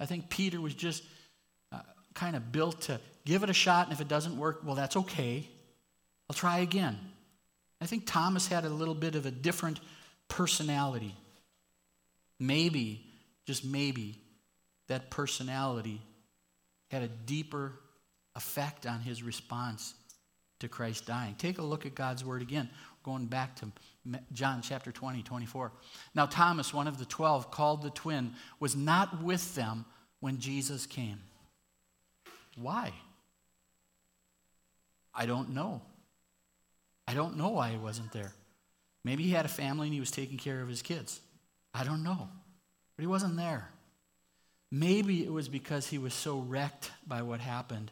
I 0.00 0.06
think 0.06 0.30
Peter 0.30 0.60
was 0.60 0.74
just 0.74 1.02
uh, 1.72 1.80
kind 2.14 2.34
of 2.34 2.50
built 2.52 2.82
to 2.82 3.00
give 3.26 3.42
it 3.42 3.50
a 3.50 3.54
shot, 3.54 3.86
and 3.86 3.92
if 3.92 4.00
it 4.00 4.08
doesn't 4.08 4.38
work, 4.38 4.60
well, 4.64 4.76
that's 4.76 4.96
okay. 4.96 5.46
I'll 6.30 6.34
try 6.34 6.60
again. 6.60 6.98
I 7.80 7.86
think 7.86 8.04
Thomas 8.06 8.46
had 8.46 8.64
a 8.64 8.70
little 8.70 8.94
bit 8.94 9.14
of 9.14 9.26
a 9.26 9.30
different 9.30 9.80
personality. 10.28 11.14
Maybe, 12.40 13.04
just 13.44 13.64
maybe, 13.64 14.18
that 14.88 15.10
personality 15.10 16.00
had 16.90 17.02
a 17.02 17.08
deeper 17.08 17.72
effect 18.34 18.86
on 18.86 19.00
his 19.00 19.22
response 19.22 19.94
to 20.60 20.68
Christ 20.68 21.06
dying. 21.06 21.34
Take 21.36 21.58
a 21.58 21.62
look 21.62 21.84
at 21.84 21.94
God's 21.94 22.24
word 22.24 22.42
again, 22.42 22.70
going 23.02 23.26
back 23.26 23.56
to 23.56 23.66
John 24.32 24.62
chapter 24.62 24.92
20, 24.92 25.22
24. 25.22 25.72
Now, 26.14 26.26
Thomas, 26.26 26.72
one 26.72 26.86
of 26.86 26.98
the 26.98 27.04
twelve, 27.04 27.50
called 27.50 27.82
the 27.82 27.90
twin, 27.90 28.32
was 28.60 28.76
not 28.76 29.22
with 29.22 29.54
them 29.54 29.84
when 30.20 30.38
Jesus 30.38 30.86
came. 30.86 31.18
Why? 32.56 32.92
I 35.16 35.26
don't 35.26 35.50
know. 35.50 35.80
I 37.08 37.14
don't 37.14 37.36
know 37.36 37.48
why 37.48 37.70
he 37.70 37.78
wasn't 37.78 38.12
there. 38.12 38.32
Maybe 39.02 39.22
he 39.22 39.30
had 39.30 39.44
a 39.46 39.48
family 39.48 39.86
and 39.86 39.94
he 39.94 40.00
was 40.00 40.10
taking 40.10 40.36
care 40.36 40.60
of 40.60 40.68
his 40.68 40.82
kids. 40.82 41.20
I 41.72 41.84
don't 41.84 42.02
know. 42.02 42.28
But 42.96 43.02
he 43.02 43.06
wasn't 43.06 43.36
there. 43.36 43.70
Maybe 44.70 45.24
it 45.24 45.32
was 45.32 45.48
because 45.48 45.86
he 45.86 45.98
was 45.98 46.12
so 46.12 46.38
wrecked 46.38 46.90
by 47.06 47.22
what 47.22 47.40
happened 47.40 47.90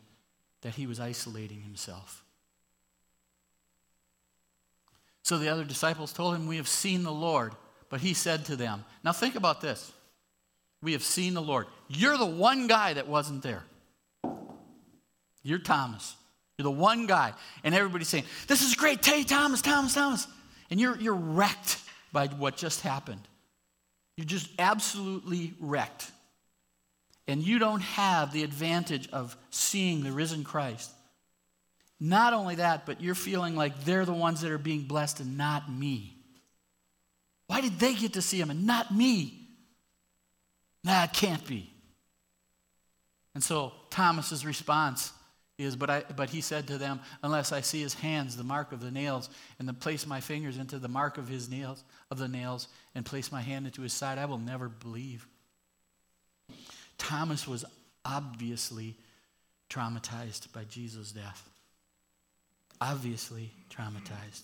that 0.62 0.74
he 0.74 0.86
was 0.86 1.00
isolating 1.00 1.60
himself. 1.60 2.24
So 5.22 5.38
the 5.38 5.48
other 5.48 5.64
disciples 5.64 6.12
told 6.12 6.34
him, 6.34 6.46
We 6.46 6.56
have 6.56 6.68
seen 6.68 7.02
the 7.02 7.12
Lord. 7.12 7.54
But 7.88 8.00
he 8.00 8.12
said 8.12 8.46
to 8.46 8.56
them, 8.56 8.84
Now 9.04 9.12
think 9.12 9.36
about 9.36 9.60
this. 9.60 9.92
We 10.82 10.92
have 10.92 11.02
seen 11.02 11.34
the 11.34 11.42
Lord. 11.42 11.66
You're 11.88 12.18
the 12.18 12.26
one 12.26 12.66
guy 12.66 12.94
that 12.94 13.08
wasn't 13.08 13.42
there. 13.42 13.62
You're 15.42 15.58
Thomas. 15.58 16.16
You're 16.58 16.64
the 16.64 16.70
one 16.70 17.06
guy. 17.06 17.32
And 17.62 17.75
everybody's 17.75 18.08
saying, 18.08 18.25
This 18.46 18.62
is 18.62 18.75
great. 18.75 19.04
Hey, 19.04 19.25
Thomas, 19.25 19.61
Thomas, 19.61 19.94
Thomas. 19.94 20.26
And 20.70 20.80
you're, 20.80 20.96
you're 20.96 21.14
wrecked 21.14 21.78
by 22.12 22.28
what 22.28 22.56
just 22.56 22.80
happened. 22.80 23.20
You're 24.16 24.26
just 24.26 24.49
absolutely 24.58 25.54
wrecked. 25.61 26.11
And 27.26 27.42
you 27.42 27.58
don't 27.58 27.80
have 27.80 28.32
the 28.32 28.44
advantage 28.44 29.08
of 29.11 29.37
seeing 29.50 30.02
the 30.02 30.12
risen 30.12 30.44
Christ. 30.44 30.90
Not 31.99 32.32
only 32.32 32.56
that, 32.56 32.87
but 32.87 33.00
you're 33.00 33.14
feeling 33.14 33.56
like 33.56 33.84
they're 33.84 34.04
the 34.04 34.12
ones 34.12 34.42
that 34.42 34.50
are 34.50 34.58
being 34.58 34.82
blessed 34.82 35.20
and 35.20 35.38
not 35.38 35.70
me. 35.73 36.16
Why 37.46 37.61
did 37.61 37.78
they 37.78 37.94
get 37.94 38.14
to 38.14 38.23
see 38.23 38.40
him 38.40 38.50
and 38.50 38.66
not 38.66 38.94
me? 38.94 39.49
That 40.84 41.14
can't 41.14 41.44
be. 41.46 41.70
And 43.34 43.42
so 43.42 43.73
Thomas's 43.90 44.44
response 44.44 45.12
is, 45.56 45.76
but, 45.76 45.88
I, 45.88 46.02
but 46.16 46.30
he 46.30 46.40
said 46.40 46.66
to 46.68 46.78
them, 46.78 47.00
unless 47.23 47.52
I 47.52 47.61
see 47.61 47.80
his 47.80 47.94
hands, 47.94 48.37
the 48.37 48.44
mark 48.44 48.73
of 48.73 48.80
the 48.80 48.90
nails, 48.90 49.30
and 49.58 49.68
then 49.68 49.76
place 49.76 50.06
my 50.06 50.20
fingers 50.20 50.58
into 50.58 50.78
the 50.78 50.88
mark 50.88 51.16
of 51.16 51.28
his 51.28 51.49
nails, 51.49 51.84
of 52.11 52.18
the 52.18 52.28
nails, 52.28 52.68
and 52.94 53.06
place 53.06 53.30
my 53.30 53.40
hand 53.40 53.66
into 53.66 53.82
his 53.82 53.92
side, 53.92 54.18
I 54.18 54.25
will 54.25 54.38
never 54.38 54.68
believe. 54.68 55.26
Thomas 56.99 57.46
was 57.46 57.64
obviously 58.04 58.96
traumatized 59.70 60.52
by 60.52 60.64
Jesus' 60.64 61.12
death. 61.12 61.49
Obviously 62.80 63.52
traumatized. 63.70 64.42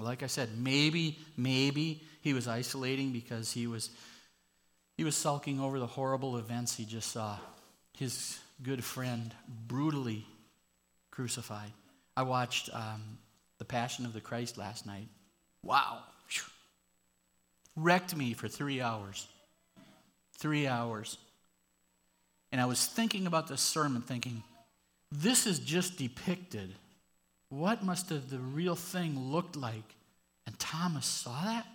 Like 0.00 0.22
I 0.22 0.26
said, 0.26 0.50
maybe, 0.56 1.18
maybe 1.36 2.02
he 2.20 2.32
was 2.32 2.46
isolating 2.46 3.12
because 3.12 3.52
he 3.52 3.66
was 3.66 3.90
he 4.96 5.04
was 5.04 5.16
sulking 5.16 5.60
over 5.60 5.78
the 5.78 5.86
horrible 5.86 6.38
events 6.38 6.76
he 6.76 6.84
just 6.84 7.12
saw. 7.12 7.38
His 7.96 8.38
good 8.62 8.84
friend 8.84 9.34
brutally 9.66 10.26
crucified. 11.10 11.72
I 12.16 12.22
watched 12.22 12.70
um, 12.72 13.18
The 13.58 13.64
Passion 13.64 14.04
of 14.04 14.12
the 14.12 14.20
Christ 14.20 14.58
last 14.58 14.86
night. 14.86 15.08
Wow. 15.62 16.00
Wrecked 17.76 18.16
me 18.16 18.34
for 18.34 18.48
three 18.48 18.80
hours. 18.80 19.28
Three 20.36 20.66
hours. 20.66 21.18
And 22.50 22.60
I 22.60 22.66
was 22.66 22.86
thinking 22.86 23.26
about 23.26 23.46
this 23.46 23.60
sermon, 23.60 24.02
thinking, 24.02 24.42
this 25.12 25.46
is 25.46 25.58
just 25.58 25.96
depicted. 25.96 26.74
What 27.50 27.84
must 27.84 28.10
have 28.10 28.30
the 28.30 28.38
real 28.38 28.74
thing 28.74 29.18
looked 29.18 29.56
like? 29.56 29.94
And 30.46 30.58
Thomas 30.58 31.06
saw 31.06 31.44
that? 31.44 31.66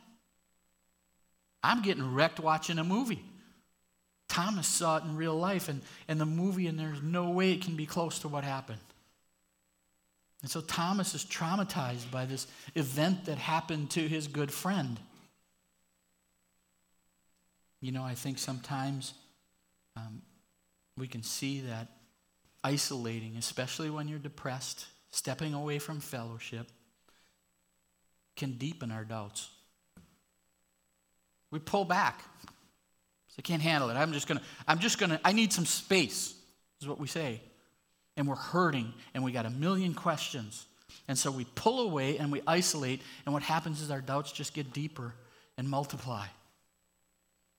I'm 1.64 1.82
getting 1.82 2.14
wrecked 2.14 2.40
watching 2.40 2.80
a 2.80 2.84
movie. 2.84 3.24
Thomas 4.34 4.66
saw 4.66 4.98
it 4.98 5.04
in 5.04 5.16
real 5.16 5.36
life 5.36 5.70
and, 5.70 5.84
and 6.08 6.20
the 6.20 6.26
movie, 6.26 6.66
and 6.66 6.80
there's 6.80 7.04
no 7.04 7.30
way 7.30 7.52
it 7.52 7.62
can 7.62 7.76
be 7.76 7.86
close 7.86 8.18
to 8.20 8.28
what 8.28 8.44
happened. 8.44 8.80
And 10.42 10.50
so 10.50 10.60
Thomas 10.60 11.14
is 11.14 11.24
traumatized 11.24 12.10
by 12.10 12.26
this 12.26 12.48
event 12.74 13.26
that 13.26 13.38
happened 13.38 13.92
to 13.92 14.08
his 14.08 14.28
good 14.28 14.52
friend. 14.52 15.00
You 17.80 17.92
know, 17.92 18.04
I 18.04 18.16
think 18.16 18.40
sometimes 18.40 19.14
um, 19.96 20.24
we 20.98 21.08
can 21.08 21.22
see 21.22 21.62
that 21.62 21.90
isolating, 22.64 23.36
especially 23.38 23.92
when 23.92 24.08
you're 24.08 24.18
depressed, 24.18 24.88
stepping 25.12 25.54
away 25.54 25.78
from 25.78 26.00
fellowship, 26.00 26.72
can 28.36 28.54
deepen 28.54 28.90
our 28.92 29.04
doubts. 29.04 29.52
We 31.52 31.60
pull 31.60 31.86
back. 31.86 32.24
So 33.34 33.40
I 33.40 33.42
can't 33.42 33.64
handle 33.64 33.90
it. 33.90 33.96
I'm 33.96 34.14
just 34.14 34.28
gonna, 34.28 34.44
I'm 34.68 34.78
just 34.78 35.00
gonna, 35.00 35.20
I 35.26 35.32
need 35.32 35.52
some 35.52 35.66
space, 35.66 36.36
is 36.80 36.88
what 36.88 37.00
we 37.00 37.08
say. 37.08 37.42
And 38.16 38.28
we're 38.28 38.36
hurting 38.36 38.94
and 39.16 39.24
we 39.24 39.32
got 39.32 39.48
a 39.48 39.50
million 39.50 39.96
questions. 39.96 40.68
And 41.08 41.18
so 41.18 41.32
we 41.32 41.46
pull 41.56 41.82
away 41.82 42.20
and 42.20 42.32
we 42.32 42.42
isolate, 42.46 43.02
and 43.26 43.34
what 43.34 43.42
happens 43.42 43.82
is 43.82 43.90
our 43.90 44.02
doubts 44.02 44.32
just 44.32 44.54
get 44.54 44.72
deeper 44.72 45.16
and 45.58 45.68
multiply 45.68 46.28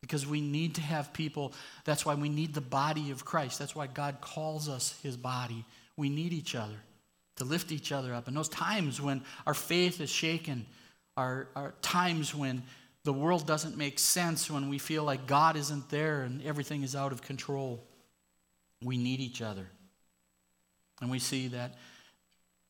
because 0.00 0.26
we 0.26 0.40
need 0.40 0.76
to 0.76 0.80
have 0.80 1.12
people. 1.12 1.52
That's 1.84 2.06
why 2.06 2.14
we 2.14 2.28
need 2.28 2.54
the 2.54 2.60
body 2.60 3.10
of 3.10 3.24
Christ. 3.24 3.58
That's 3.58 3.74
why 3.74 3.88
God 3.88 4.20
calls 4.20 4.68
us 4.68 4.98
his 5.02 5.16
body. 5.16 5.64
We 5.96 6.08
need 6.08 6.32
each 6.32 6.54
other 6.54 6.76
to 7.36 7.44
lift 7.44 7.72
each 7.72 7.90
other 7.90 8.14
up. 8.14 8.28
And 8.28 8.36
those 8.36 8.48
times 8.48 9.00
when 9.00 9.22
our 9.46 9.54
faith 9.54 10.00
is 10.00 10.10
shaken 10.10 10.66
are, 11.16 11.48
are 11.56 11.74
times 11.82 12.34
when 12.34 12.62
the 13.04 13.12
world 13.12 13.46
doesn't 13.46 13.76
make 13.76 13.98
sense, 13.98 14.50
when 14.50 14.68
we 14.68 14.78
feel 14.78 15.04
like 15.04 15.26
God 15.26 15.56
isn't 15.56 15.90
there 15.90 16.22
and 16.22 16.42
everything 16.42 16.82
is 16.82 16.96
out 16.96 17.12
of 17.12 17.22
control. 17.22 17.84
We 18.82 18.96
need 18.96 19.20
each 19.20 19.42
other. 19.42 19.66
And 21.00 21.10
we 21.10 21.18
see 21.18 21.48
that 21.48 21.74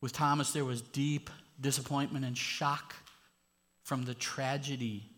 with 0.01 0.11
Thomas, 0.11 0.51
there 0.51 0.65
was 0.65 0.81
deep 0.81 1.29
disappointment 1.59 2.25
and 2.25 2.37
shock 2.37 2.95
from 3.83 4.03
the 4.03 4.13
tragedy 4.13 5.09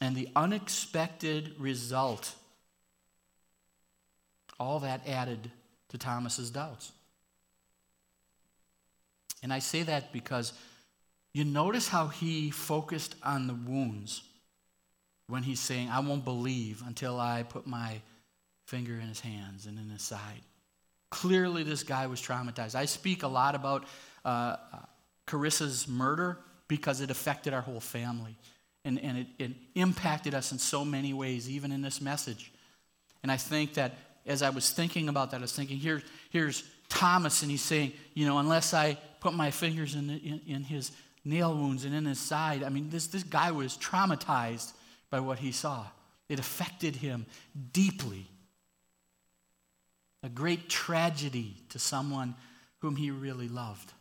and 0.00 0.16
the 0.16 0.28
unexpected 0.36 1.54
result, 1.58 2.34
all 4.58 4.78
that 4.80 5.06
added 5.08 5.50
to 5.88 5.98
Thomas's 5.98 6.50
doubts. 6.50 6.92
And 9.42 9.52
I 9.52 9.58
say 9.58 9.82
that 9.82 10.12
because 10.12 10.52
you 11.32 11.44
notice 11.44 11.88
how 11.88 12.08
he 12.08 12.50
focused 12.50 13.14
on 13.22 13.46
the 13.46 13.54
wounds 13.54 14.22
when 15.28 15.42
he's 15.42 15.60
saying, 15.60 15.88
I 15.88 16.00
won't 16.00 16.24
believe 16.24 16.82
until 16.86 17.20
I 17.20 17.44
put 17.44 17.66
my 17.66 18.00
finger 18.66 18.94
in 18.94 19.08
his 19.08 19.20
hands 19.20 19.66
and 19.66 19.78
in 19.78 19.88
his 19.88 20.02
side. 20.02 20.42
Clearly, 21.10 21.62
this 21.62 21.82
guy 21.82 22.06
was 22.06 22.20
traumatized. 22.20 22.74
I 22.74 22.84
speak 22.84 23.22
a 23.22 23.28
lot 23.28 23.54
about 23.54 23.84
uh, 24.24 24.56
Carissa's 25.26 25.88
murder 25.88 26.38
because 26.68 27.00
it 27.00 27.10
affected 27.10 27.52
our 27.52 27.60
whole 27.60 27.80
family 27.80 28.36
and, 28.84 28.98
and 29.00 29.18
it, 29.18 29.26
it 29.38 29.52
impacted 29.74 30.34
us 30.34 30.52
in 30.52 30.58
so 30.58 30.84
many 30.84 31.12
ways, 31.12 31.50
even 31.50 31.72
in 31.72 31.82
this 31.82 32.00
message. 32.00 32.52
And 33.22 33.30
I 33.30 33.36
think 33.36 33.74
that 33.74 33.94
as 34.26 34.42
I 34.42 34.50
was 34.50 34.70
thinking 34.70 35.08
about 35.08 35.30
that, 35.30 35.38
I 35.38 35.40
was 35.40 35.52
thinking, 35.52 35.78
here, 35.78 36.02
here's 36.30 36.64
Thomas, 36.88 37.42
and 37.42 37.50
he's 37.50 37.62
saying, 37.62 37.92
you 38.14 38.26
know, 38.26 38.38
unless 38.38 38.72
I 38.74 38.96
put 39.20 39.34
my 39.34 39.50
fingers 39.50 39.94
in, 39.94 40.10
in, 40.10 40.40
in 40.46 40.64
his 40.64 40.92
nail 41.24 41.54
wounds 41.54 41.84
and 41.84 41.94
in 41.94 42.04
his 42.04 42.18
side, 42.18 42.62
I 42.62 42.68
mean, 42.68 42.90
this, 42.90 43.06
this 43.08 43.22
guy 43.22 43.50
was 43.50 43.76
traumatized 43.76 44.72
by 45.10 45.20
what 45.20 45.38
he 45.38 45.52
saw. 45.52 45.86
It 46.28 46.38
affected 46.38 46.96
him 46.96 47.26
deeply. 47.72 48.26
A 50.22 50.28
great 50.28 50.68
tragedy 50.68 51.56
to 51.70 51.78
someone 51.78 52.34
whom 52.78 52.96
he 52.96 53.10
really 53.10 53.48
loved 53.48 53.92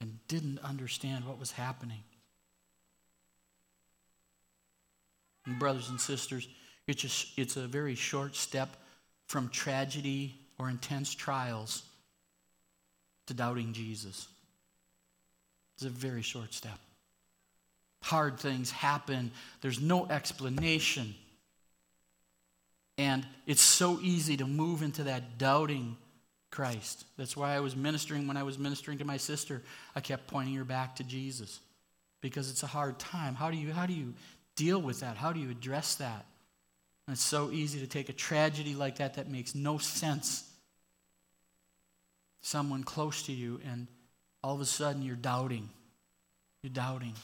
and 0.00 0.18
didn't 0.28 0.58
understand 0.60 1.24
what 1.24 1.38
was 1.38 1.52
happening. 1.52 2.02
And 5.46 5.58
brothers 5.58 5.88
and 5.88 6.00
sisters, 6.00 6.48
it's, 6.86 7.02
just, 7.02 7.38
it's 7.38 7.56
a 7.56 7.66
very 7.66 7.94
short 7.94 8.36
step 8.36 8.76
from 9.26 9.48
tragedy 9.48 10.34
or 10.58 10.68
intense 10.68 11.14
trials 11.14 11.84
to 13.26 13.34
doubting 13.34 13.72
Jesus. 13.72 14.28
It's 15.80 15.86
a 15.86 15.88
very 15.88 16.20
short 16.20 16.52
step. 16.52 16.78
Hard 18.02 18.38
things 18.38 18.70
happen, 18.70 19.30
there's 19.62 19.80
no 19.80 20.06
explanation. 20.06 21.14
And 22.98 23.26
it's 23.46 23.62
so 23.62 23.98
easy 24.02 24.36
to 24.36 24.46
move 24.46 24.82
into 24.82 25.04
that 25.04 25.38
doubting 25.38 25.96
Christ. 26.50 27.06
That's 27.16 27.34
why 27.34 27.54
I 27.54 27.60
was 27.60 27.74
ministering 27.74 28.26
when 28.26 28.36
I 28.36 28.42
was 28.42 28.58
ministering 28.58 28.98
to 28.98 29.06
my 29.06 29.16
sister. 29.16 29.62
I 29.96 30.00
kept 30.00 30.26
pointing 30.26 30.54
her 30.56 30.64
back 30.64 30.96
to 30.96 31.04
Jesus 31.04 31.60
because 32.20 32.50
it's 32.50 32.62
a 32.62 32.66
hard 32.66 32.98
time. 32.98 33.34
How 33.34 33.50
do 33.50 33.56
you 33.56 33.72
how 33.72 33.86
do 33.86 33.94
you 33.94 34.12
deal 34.56 34.82
with 34.82 35.00
that? 35.00 35.16
How 35.16 35.32
do 35.32 35.40
you 35.40 35.48
address 35.48 35.94
that? 35.94 36.26
And 37.06 37.14
it's 37.14 37.24
so 37.24 37.50
easy 37.50 37.80
to 37.80 37.86
take 37.86 38.10
a 38.10 38.12
tragedy 38.12 38.74
like 38.74 38.96
that 38.96 39.14
that 39.14 39.30
makes 39.30 39.54
no 39.54 39.78
sense 39.78 40.46
someone 42.42 42.84
close 42.84 43.22
to 43.24 43.32
you, 43.32 43.60
and 43.64 43.86
all 44.42 44.54
of 44.54 44.60
a 44.60 44.66
sudden 44.66 45.02
you're 45.02 45.16
doubting. 45.16 45.68
You're 46.62 46.72
doubting. 46.72 47.14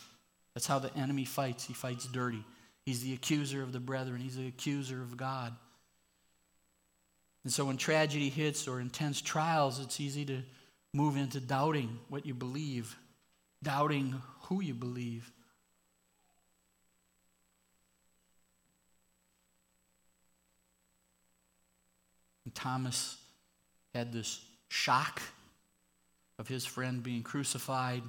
That's 0.54 0.66
how 0.66 0.78
the 0.78 0.94
enemy 0.96 1.24
fights. 1.24 1.64
He 1.64 1.74
fights 1.74 2.06
dirty. 2.06 2.44
He's 2.84 3.02
the 3.02 3.12
accuser 3.14 3.62
of 3.62 3.72
the 3.72 3.80
brethren, 3.80 4.20
he's 4.20 4.36
the 4.36 4.46
accuser 4.46 5.02
of 5.02 5.16
God. 5.16 5.54
And 7.42 7.52
so 7.52 7.64
when 7.64 7.76
tragedy 7.76 8.28
hits 8.28 8.66
or 8.66 8.80
intense 8.80 9.20
trials, 9.20 9.78
it's 9.78 10.00
easy 10.00 10.24
to 10.24 10.42
move 10.92 11.16
into 11.16 11.40
doubting 11.40 11.98
what 12.08 12.26
you 12.26 12.34
believe, 12.34 12.96
doubting 13.62 14.20
who 14.42 14.60
you 14.60 14.74
believe. 14.74 15.30
And 22.44 22.54
Thomas 22.54 23.16
had 23.94 24.12
this 24.12 24.40
shock 24.68 25.22
of 26.38 26.48
his 26.48 26.66
friend 26.66 27.02
being 27.02 27.22
crucified, 27.22 28.02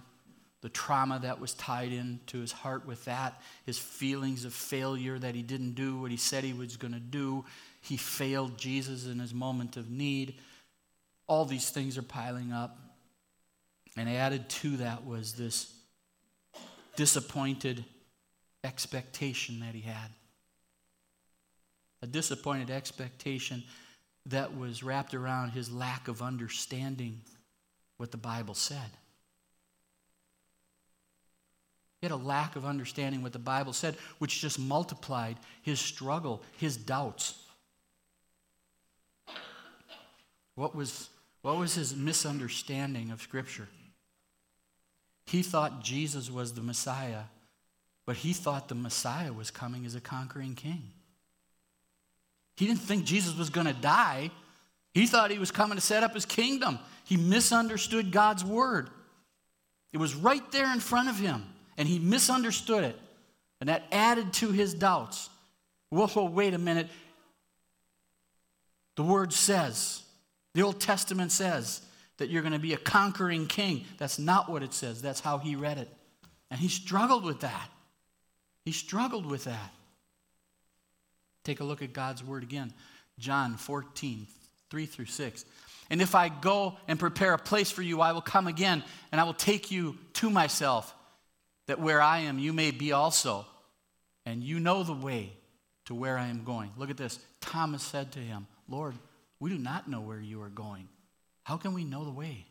the 0.62 0.70
trauma 0.70 1.20
that 1.20 1.40
was 1.40 1.54
tied 1.54 1.92
into 1.92 2.40
his 2.40 2.52
heart 2.52 2.86
with 2.86 3.06
that, 3.06 3.42
his 3.66 3.78
feelings 3.78 4.44
of 4.44 4.54
failure 4.54 5.18
that 5.20 5.36
he 5.36 5.42
didn't 5.42 5.74
do 5.74 6.00
what 6.00 6.12
he 6.12 6.18
said 6.18 6.44
he 6.44 6.54
was 6.54 6.78
going 6.78 6.94
to 6.94 7.00
do. 7.00 7.46
He 7.82 7.96
failed 7.96 8.58
Jesus 8.58 9.06
in 9.06 9.20
his 9.20 9.34
moment 9.34 9.78
of 9.78 9.90
need. 9.90 10.36
All 11.28 11.46
these 11.46 11.70
things 11.70 11.98
are 11.98 12.04
piling 12.04 12.52
up. 12.52 12.78
And 13.96 14.10
added 14.10 14.50
to 14.50 14.78
that 14.78 15.06
was 15.06 15.34
this 15.34 15.74
disappointed 16.96 17.86
expectation 18.64 19.60
that 19.62 19.74
he 19.74 19.82
had. 19.82 20.10
A 22.02 22.08
disappointed 22.08 22.70
expectation 22.70 23.64
that 24.26 24.56
was 24.58 24.84
wrapped 24.84 25.14
around 25.14 25.52
his 25.52 25.72
lack 25.72 26.08
of 26.08 26.22
understanding 26.22 27.22
what 27.98 28.12
the 28.12 28.18
Bible 28.18 28.54
said. 28.54 28.92
He 32.00 32.06
had 32.06 32.12
a 32.12 32.16
lack 32.16 32.56
of 32.56 32.66
understanding 32.66 33.24
what 33.24 33.34
the 33.34 33.40
Bible 33.40 33.74
said, 33.74 33.96
which 34.20 34.40
just 34.40 34.60
multiplied 34.60 35.38
his 35.64 35.80
struggle, 35.80 36.44
his 36.58 36.78
doubts. 36.78 37.36
What 40.54 40.76
was, 40.76 41.10
what 41.42 41.58
was 41.58 41.74
his 41.74 41.96
misunderstanding 41.96 43.12
of 43.12 43.22
Scripture? 43.22 43.68
He 45.26 45.42
thought 45.42 45.84
Jesus 45.84 46.32
was 46.32 46.54
the 46.54 46.62
Messiah, 46.62 47.24
but 48.06 48.18
he 48.18 48.32
thought 48.32 48.70
the 48.70 48.76
Messiah 48.76 49.34
was 49.34 49.52
coming 49.52 49.86
as 49.86 49.96
a 49.96 50.02
conquering 50.02 50.56
king. 50.56 50.84
He 52.56 52.66
didn't 52.66 52.82
think 52.82 53.06
Jesus 53.06 53.36
was 53.36 53.50
going 53.50 53.68
to 53.68 53.74
die. 53.74 54.32
He 54.94 55.06
thought 55.06 55.30
he 55.30 55.38
was 55.38 55.52
coming 55.52 55.78
to 55.78 55.82
set 55.82 56.04
up 56.04 56.14
his 56.14 56.26
kingdom. 56.26 56.80
He 57.08 57.16
misunderstood 57.16 58.12
God's 58.12 58.44
word. 58.44 58.90
It 59.94 59.98
was 59.98 60.14
right 60.14 60.44
there 60.52 60.72
in 60.74 60.82
front 60.82 61.08
of 61.08 61.18
him, 61.18 61.42
and 61.78 61.88
he 61.88 62.00
misunderstood 62.00 62.84
it. 62.84 63.00
And 63.62 63.70
that 63.70 63.86
added 63.94 64.34
to 64.34 64.52
his 64.52 64.74
doubts. 64.74 65.30
Whoa, 65.90 66.26
wait 66.26 66.54
a 66.54 66.58
minute. 66.58 66.90
The 68.98 69.04
word 69.04 69.32
says, 69.32 70.04
the 70.54 70.64
Old 70.64 70.82
Testament 70.82 71.32
says 71.32 71.82
that 72.18 72.30
you're 72.30 72.42
going 72.42 72.52
to 72.52 72.60
be 72.60 72.74
a 72.74 72.78
conquering 72.78 73.48
king. 73.48 73.86
That's 73.98 74.20
not 74.20 74.50
what 74.50 74.62
it 74.62 74.74
says. 74.74 75.02
That's 75.02 75.22
how 75.22 75.38
he 75.38 75.56
read 75.56 75.78
it. 75.78 75.90
And 76.52 76.60
he 76.60 76.68
struggled 76.68 77.24
with 77.24 77.40
that. 77.40 77.70
He 78.66 78.74
struggled 78.74 79.26
with 79.26 79.46
that. 79.46 79.72
Take 81.46 81.62
a 81.62 81.64
look 81.64 81.82
at 81.82 81.94
God's 81.94 82.22
word 82.22 82.44
again. 82.44 82.74
John 83.18 83.56
14, 83.56 84.28
3 84.70 84.86
through 84.86 85.06
6. 85.06 85.46
And 85.90 86.02
if 86.02 86.16
I 86.16 86.30
go 86.30 86.78
and 86.88 87.00
prepare 87.00 87.34
a 87.34 87.38
place 87.38 87.72
for 87.72 87.82
you, 87.82 88.02
I 88.02 88.12
will 88.12 88.22
come 88.22 88.48
again 88.48 88.84
and 89.12 89.22
I 89.22 89.24
will 89.24 89.34
take 89.34 89.72
you 89.72 89.98
to 90.14 90.30
myself, 90.30 90.94
that 91.68 91.80
where 91.80 92.02
I 92.02 92.20
am, 92.20 92.40
you 92.40 92.54
may 92.54 92.72
be 92.72 92.92
also. 92.92 93.46
And 94.26 94.44
you 94.44 94.60
know 94.60 94.84
the 94.84 94.94
way 94.94 95.32
to 95.86 95.96
where 95.96 96.18
I 96.18 96.28
am 96.28 96.44
going. 96.44 96.72
Look 96.78 96.90
at 96.90 96.98
this. 96.98 97.18
Thomas 97.40 97.82
said 97.82 98.12
to 98.12 98.20
him, 98.20 98.48
Lord, 98.68 98.96
we 99.40 99.50
do 99.50 99.58
not 99.58 99.90
know 99.90 100.02
where 100.02 100.20
you 100.20 100.42
are 100.42 100.50
going. 100.50 100.90
How 101.44 101.56
can 101.56 101.74
we 101.74 101.86
know 101.86 102.04
the 102.04 102.12
way? 102.12 102.46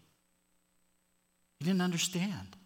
He 1.58 1.66
didn't 1.66 1.82
understand. 1.82 2.56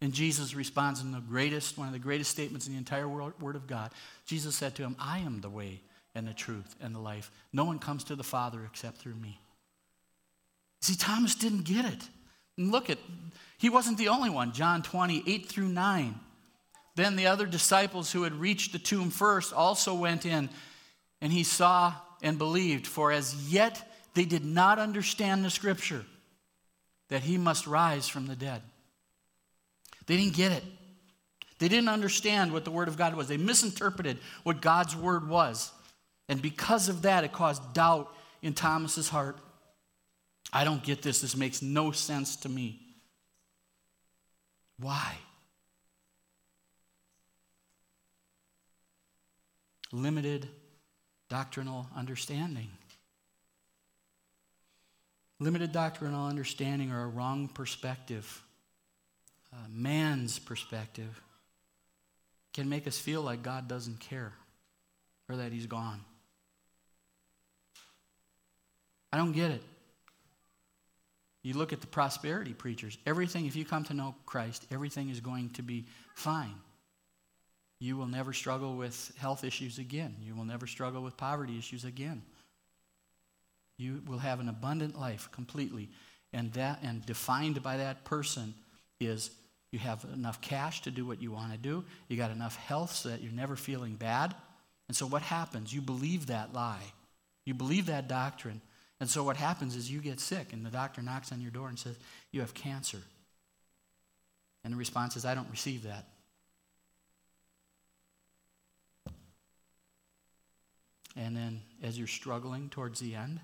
And 0.00 0.14
Jesus 0.14 0.54
responds 0.54 1.02
in 1.02 1.12
the 1.12 1.20
greatest, 1.20 1.76
one 1.76 1.88
of 1.88 1.92
the 1.92 1.98
greatest 1.98 2.30
statements 2.30 2.66
in 2.66 2.72
the 2.72 2.78
entire 2.78 3.08
Word 3.08 3.56
of 3.56 3.66
God. 3.66 3.90
Jesus 4.24 4.54
said 4.54 4.74
to 4.76 4.82
him, 4.82 4.96
I 4.98 5.18
am 5.18 5.42
the 5.42 5.50
way 5.50 5.82
and 6.14 6.26
the 6.26 6.32
truth 6.32 6.74
and 6.80 6.94
the 6.94 7.00
life. 7.00 7.30
No 7.52 7.64
one 7.64 7.78
comes 7.78 8.04
to 8.04 8.16
the 8.16 8.24
Father 8.24 8.60
except 8.64 8.98
through 8.98 9.16
me. 9.16 9.40
See, 10.80 10.96
Thomas 10.96 11.34
didn't 11.34 11.64
get 11.64 11.84
it. 11.84 12.08
And 12.56 12.70
look 12.70 12.90
at, 12.90 12.98
he 13.58 13.68
wasn't 13.70 13.98
the 13.98 14.08
only 14.08 14.30
one. 14.30 14.52
John 14.52 14.82
20, 14.82 15.24
8 15.26 15.46
through 15.46 15.68
9. 15.68 16.14
Then 16.96 17.16
the 17.16 17.26
other 17.26 17.46
disciples 17.46 18.10
who 18.10 18.24
had 18.24 18.34
reached 18.34 18.72
the 18.72 18.78
tomb 18.78 19.10
first 19.10 19.52
also 19.52 19.94
went 19.94 20.26
in, 20.26 20.48
and 21.20 21.32
he 21.32 21.44
saw 21.44 21.94
and 22.22 22.38
believed, 22.38 22.86
for 22.86 23.12
as 23.12 23.52
yet 23.52 23.88
they 24.14 24.24
did 24.24 24.44
not 24.44 24.78
understand 24.78 25.44
the 25.44 25.50
scripture 25.50 26.04
that 27.08 27.22
he 27.22 27.38
must 27.38 27.66
rise 27.66 28.08
from 28.08 28.26
the 28.26 28.36
dead. 28.36 28.62
They 30.06 30.16
didn't 30.16 30.34
get 30.34 30.52
it. 30.52 30.64
They 31.58 31.68
didn't 31.68 31.88
understand 31.88 32.52
what 32.52 32.64
the 32.64 32.70
Word 32.70 32.88
of 32.88 32.96
God 32.96 33.14
was. 33.14 33.28
They 33.28 33.36
misinterpreted 33.36 34.18
what 34.42 34.60
God's 34.60 34.96
Word 34.96 35.28
was. 35.28 35.70
And 36.28 36.40
because 36.42 36.88
of 36.88 37.02
that, 37.02 37.24
it 37.24 37.32
caused 37.32 37.72
doubt 37.72 38.12
in 38.42 38.54
Thomas's 38.54 39.08
heart. 39.08 39.38
I 40.52 40.64
don't 40.64 40.82
get 40.82 41.02
this. 41.02 41.20
This 41.20 41.36
makes 41.36 41.62
no 41.62 41.92
sense 41.92 42.36
to 42.36 42.48
me. 42.48 42.80
Why? 44.78 45.14
Limited 49.92 50.48
doctrinal 51.28 51.86
understanding. 51.96 52.68
Limited 55.40 55.72
doctrinal 55.72 56.26
understanding 56.26 56.90
or 56.90 57.04
a 57.04 57.06
wrong 57.06 57.48
perspective, 57.48 58.42
uh, 59.52 59.56
man's 59.70 60.38
perspective, 60.38 61.20
can 62.52 62.68
make 62.68 62.86
us 62.86 62.98
feel 62.98 63.22
like 63.22 63.42
God 63.42 63.68
doesn't 63.68 64.00
care 64.00 64.32
or 65.28 65.36
that 65.36 65.52
He's 65.52 65.66
gone. 65.66 66.00
I 69.12 69.16
don't 69.16 69.32
get 69.32 69.50
it. 69.52 69.62
You 71.42 71.54
look 71.54 71.72
at 71.72 71.80
the 71.80 71.86
prosperity 71.86 72.52
preachers, 72.52 72.98
everything, 73.06 73.46
if 73.46 73.56
you 73.56 73.64
come 73.64 73.84
to 73.84 73.94
know 73.94 74.14
Christ, 74.26 74.66
everything 74.70 75.08
is 75.08 75.20
going 75.20 75.50
to 75.50 75.62
be 75.62 75.86
fine. 76.14 76.54
You 77.80 77.96
will 77.96 78.08
never 78.08 78.32
struggle 78.32 78.76
with 78.76 79.12
health 79.18 79.44
issues 79.44 79.78
again. 79.78 80.16
You 80.20 80.34
will 80.34 80.44
never 80.44 80.66
struggle 80.66 81.02
with 81.02 81.16
poverty 81.16 81.56
issues 81.56 81.84
again. 81.84 82.22
You 83.78 84.02
will 84.06 84.18
have 84.18 84.40
an 84.40 84.48
abundant 84.48 84.98
life 84.98 85.28
completely. 85.30 85.88
And 86.32 86.52
that 86.54 86.80
and 86.82 87.06
defined 87.06 87.62
by 87.62 87.76
that 87.76 88.04
person 88.04 88.54
is 89.00 89.30
you 89.70 89.78
have 89.78 90.04
enough 90.12 90.40
cash 90.40 90.82
to 90.82 90.90
do 90.90 91.06
what 91.06 91.22
you 91.22 91.30
want 91.30 91.52
to 91.52 91.58
do. 91.58 91.84
You 92.08 92.16
got 92.16 92.32
enough 92.32 92.56
health 92.56 92.92
so 92.92 93.10
that 93.10 93.22
you're 93.22 93.32
never 93.32 93.54
feeling 93.54 93.94
bad. 93.94 94.34
And 94.88 94.96
so 94.96 95.06
what 95.06 95.22
happens? 95.22 95.72
You 95.72 95.80
believe 95.80 96.26
that 96.26 96.52
lie. 96.52 96.92
You 97.44 97.54
believe 97.54 97.86
that 97.86 98.08
doctrine. 98.08 98.60
And 99.00 99.08
so 99.08 99.22
what 99.22 99.36
happens 99.36 99.76
is 99.76 99.90
you 99.90 100.00
get 100.00 100.20
sick 100.20 100.52
and 100.52 100.66
the 100.66 100.70
doctor 100.70 101.02
knocks 101.02 101.30
on 101.30 101.40
your 101.40 101.50
door 101.50 101.68
and 101.68 101.78
says, 101.78 101.96
"You 102.32 102.40
have 102.40 102.54
cancer." 102.54 103.02
And 104.64 104.72
the 104.72 104.76
response 104.76 105.16
is, 105.16 105.24
"I 105.24 105.34
don't 105.34 105.50
receive 105.50 105.84
that." 105.84 106.12
And 111.14 111.36
then 111.36 111.62
as 111.82 111.98
you're 111.98 112.06
struggling 112.06 112.70
towards 112.70 113.00
the 113.00 113.14
end, 113.14 113.40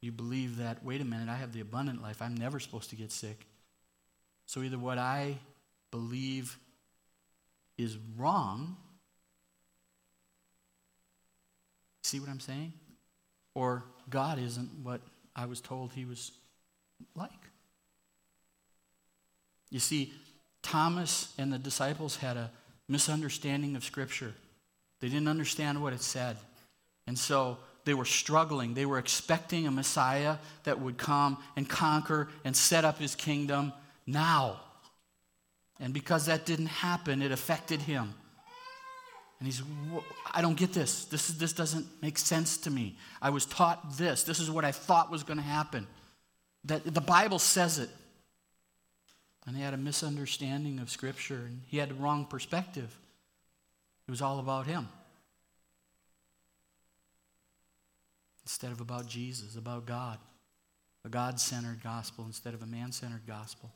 you 0.00 0.12
believe 0.12 0.56
that, 0.56 0.84
wait 0.84 1.00
a 1.00 1.04
minute, 1.04 1.28
I 1.28 1.36
have 1.36 1.52
the 1.52 1.60
abundant 1.60 2.02
life. 2.02 2.22
I'm 2.22 2.34
never 2.34 2.60
supposed 2.60 2.90
to 2.90 2.96
get 2.96 3.10
sick. 3.10 3.46
So 4.46 4.62
either 4.62 4.78
what 4.78 4.98
I 4.98 5.38
believe 5.90 6.58
is 7.76 7.96
wrong, 8.16 8.76
see 12.02 12.20
what 12.20 12.28
I'm 12.28 12.40
saying? 12.40 12.72
Or 13.56 13.84
God 14.10 14.38
isn't 14.38 14.68
what 14.82 15.00
I 15.34 15.46
was 15.46 15.62
told 15.62 15.94
he 15.94 16.04
was 16.04 16.30
like. 17.14 17.30
You 19.70 19.80
see, 19.80 20.12
Thomas 20.60 21.32
and 21.38 21.50
the 21.50 21.58
disciples 21.58 22.16
had 22.16 22.36
a 22.36 22.50
misunderstanding 22.86 23.74
of 23.74 23.82
Scripture. 23.82 24.34
They 25.00 25.08
didn't 25.08 25.28
understand 25.28 25.82
what 25.82 25.94
it 25.94 26.02
said. 26.02 26.36
And 27.06 27.18
so 27.18 27.56
they 27.86 27.94
were 27.94 28.04
struggling. 28.04 28.74
They 28.74 28.84
were 28.84 28.98
expecting 28.98 29.66
a 29.66 29.70
Messiah 29.70 30.36
that 30.64 30.78
would 30.78 30.98
come 30.98 31.38
and 31.56 31.66
conquer 31.66 32.28
and 32.44 32.54
set 32.54 32.84
up 32.84 32.98
his 32.98 33.14
kingdom 33.14 33.72
now. 34.06 34.60
And 35.80 35.94
because 35.94 36.26
that 36.26 36.44
didn't 36.44 36.66
happen, 36.66 37.22
it 37.22 37.32
affected 37.32 37.80
him. 37.80 38.12
And 39.38 39.46
he's, 39.46 39.62
I 40.32 40.40
don't 40.40 40.56
get 40.56 40.72
this. 40.72 41.04
This, 41.04 41.28
is, 41.28 41.38
this 41.38 41.52
doesn't 41.52 41.86
make 42.00 42.18
sense 42.18 42.56
to 42.58 42.70
me. 42.70 42.96
I 43.20 43.30
was 43.30 43.44
taught 43.44 43.96
this. 43.98 44.22
This 44.22 44.40
is 44.40 44.50
what 44.50 44.64
I 44.64 44.72
thought 44.72 45.10
was 45.10 45.24
going 45.24 45.36
to 45.36 45.42
happen. 45.44 45.86
that 46.64 46.84
the 46.84 47.00
Bible 47.00 47.38
says 47.38 47.78
it. 47.78 47.90
And 49.46 49.56
he 49.56 49.62
had 49.62 49.74
a 49.74 49.78
misunderstanding 49.78 50.80
of 50.80 50.90
Scripture, 50.90 51.44
and 51.46 51.60
he 51.66 51.78
had 51.78 51.90
the 51.90 51.94
wrong 51.94 52.24
perspective. 52.24 52.96
It 54.08 54.10
was 54.10 54.22
all 54.22 54.40
about 54.40 54.66
him. 54.66 54.88
Instead 58.42 58.72
of 58.72 58.80
about 58.80 59.06
Jesus, 59.06 59.56
about 59.56 59.86
God. 59.86 60.18
A 61.04 61.08
God 61.08 61.38
centered 61.38 61.82
gospel 61.84 62.24
instead 62.26 62.54
of 62.54 62.62
a 62.62 62.66
man 62.66 62.90
centered 62.90 63.26
gospel. 63.26 63.70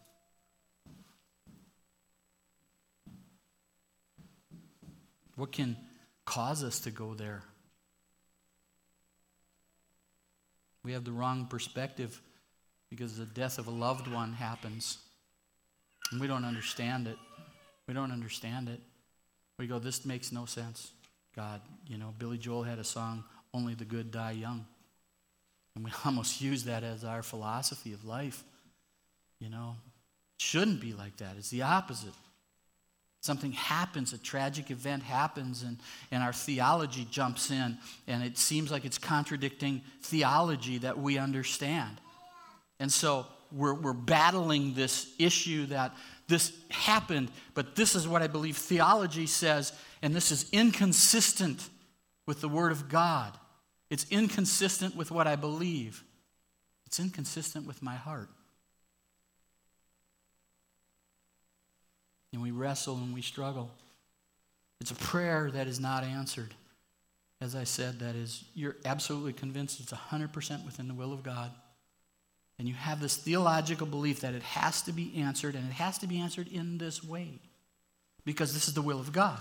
What 5.41 5.53
can 5.53 5.75
cause 6.27 6.63
us 6.63 6.81
to 6.81 6.91
go 6.91 7.15
there? 7.15 7.43
We 10.85 10.93
have 10.93 11.05
the 11.05 11.13
wrong 11.13 11.47
perspective 11.47 12.21
because 12.91 13.17
the 13.17 13.25
death 13.25 13.59
of 13.59 13.67
a 13.67 13.71
loved 13.71 14.07
one 14.07 14.35
happens. 14.35 14.99
And 16.13 16.21
we 16.21 16.27
don't 16.27 16.45
understand 16.45 17.07
it. 17.07 17.17
We 17.89 17.95
don't 17.95 18.13
understand 18.13 18.69
it. 18.69 18.81
We 19.59 19.67
go, 19.67 19.79
this 19.79 20.05
makes 20.05 20.31
no 20.31 20.45
sense, 20.45 20.93
God. 21.35 21.63
You 21.87 21.97
know, 21.97 22.13
Billy 22.19 22.37
Joel 22.37 22.65
had 22.65 22.79
a 22.79 22.85
song, 22.85 23.25
Only 23.55 23.73
the 23.73 23.87
Good 23.87 24.11
Die 24.11 24.33
Young. 24.33 24.67
And 25.75 25.87
we 25.87 25.91
almost 26.05 26.43
use 26.43 26.65
that 26.65 26.85
as 26.85 27.03
our 27.03 27.23
philosophy 27.23 27.95
of 27.95 28.05
life. 28.05 28.45
You 29.39 29.49
know, 29.49 29.77
it 30.39 30.43
shouldn't 30.43 30.83
be 30.83 30.93
like 30.93 31.17
that. 31.17 31.37
It's 31.39 31.49
the 31.49 31.63
opposite. 31.63 32.13
Something 33.21 33.53
happens, 33.53 34.15
a 34.15 34.19
tragic 34.19 34.71
event 34.71 35.03
happens, 35.03 35.63
and, 35.63 35.79
and 36.11 36.23
our 36.23 36.33
theology 36.33 37.07
jumps 37.11 37.51
in, 37.51 37.77
and 38.07 38.23
it 38.23 38.39
seems 38.39 38.71
like 38.71 38.87
it's 38.87 38.97
contradicting 38.97 39.83
theology 40.03 40.79
that 40.79 40.99
we 40.99 41.19
understand. 41.19 42.01
And 42.79 42.91
so 42.91 43.27
we're, 43.53 43.75
we're 43.75 43.93
battling 43.93 44.73
this 44.73 45.13
issue 45.19 45.67
that 45.67 45.95
this 46.29 46.53
happened, 46.71 47.31
but 47.55 47.77
this 47.77 47.95
is 47.95 48.09
what 48.09 48.23
I 48.23 48.27
believe 48.27 48.57
theology 48.57 49.27
says, 49.27 49.73
and 50.01 50.15
this 50.15 50.31
is 50.31 50.49
inconsistent 50.51 51.69
with 52.27 52.41
the 52.41 52.49
Word 52.49 52.73
of 52.73 52.89
God. 52.89 53.37
It's 53.91 54.07
inconsistent 54.11 54.97
with 54.97 55.11
what 55.11 55.27
I 55.27 55.37
believe, 55.37 56.05
it's 56.87 56.99
inconsistent 56.99 57.67
with 57.67 57.83
my 57.83 57.97
heart. 57.97 58.31
And 62.33 62.43
we 62.43 62.51
wrestle 62.51 62.97
and 62.97 63.13
we 63.15 63.23
struggle. 63.23 63.71
It's 64.81 64.91
a 64.91 64.97
prayer 64.97 65.51
that 65.51 65.67
is 65.67 65.81
not 65.81 66.05
answered. 66.05 66.55
As 67.41 67.55
I 67.55 67.65
said, 67.65 68.01
that 68.01 68.15
is, 68.15 68.45
you're 68.55 68.77
absolutely 68.85 69.33
convinced 69.33 69.81
it's 69.81 69.93
100% 69.93 70.65
within 70.65 70.89
the 70.89 70.95
will 70.95 71.13
of 71.13 71.23
God. 71.23 71.51
And 72.59 72.69
you 72.69 72.75
have 72.75 73.01
this 73.01 73.17
theological 73.17 73.87
belief 73.87 74.21
that 74.21 74.35
it 74.35 74.43
has 74.43 74.83
to 74.83 74.93
be 74.93 75.15
answered, 75.17 75.55
and 75.55 75.67
it 75.67 75.73
has 75.73 75.97
to 75.99 76.07
be 76.07 76.21
answered 76.21 76.49
in 76.49 76.77
this 76.77 77.03
way 77.03 77.41
because 78.25 78.53
this 78.53 78.69
is 78.69 78.75
the 78.75 78.83
will 78.83 79.01
of 79.01 79.13
God. 79.13 79.39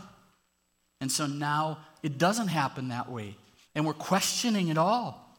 And 1.01 1.11
so 1.11 1.27
now 1.27 1.79
it 2.01 2.17
doesn't 2.17 2.47
happen 2.47 2.89
that 2.89 3.11
way. 3.11 3.35
And 3.75 3.85
we're 3.85 3.93
questioning 3.93 4.69
it 4.69 4.77
all. 4.77 5.37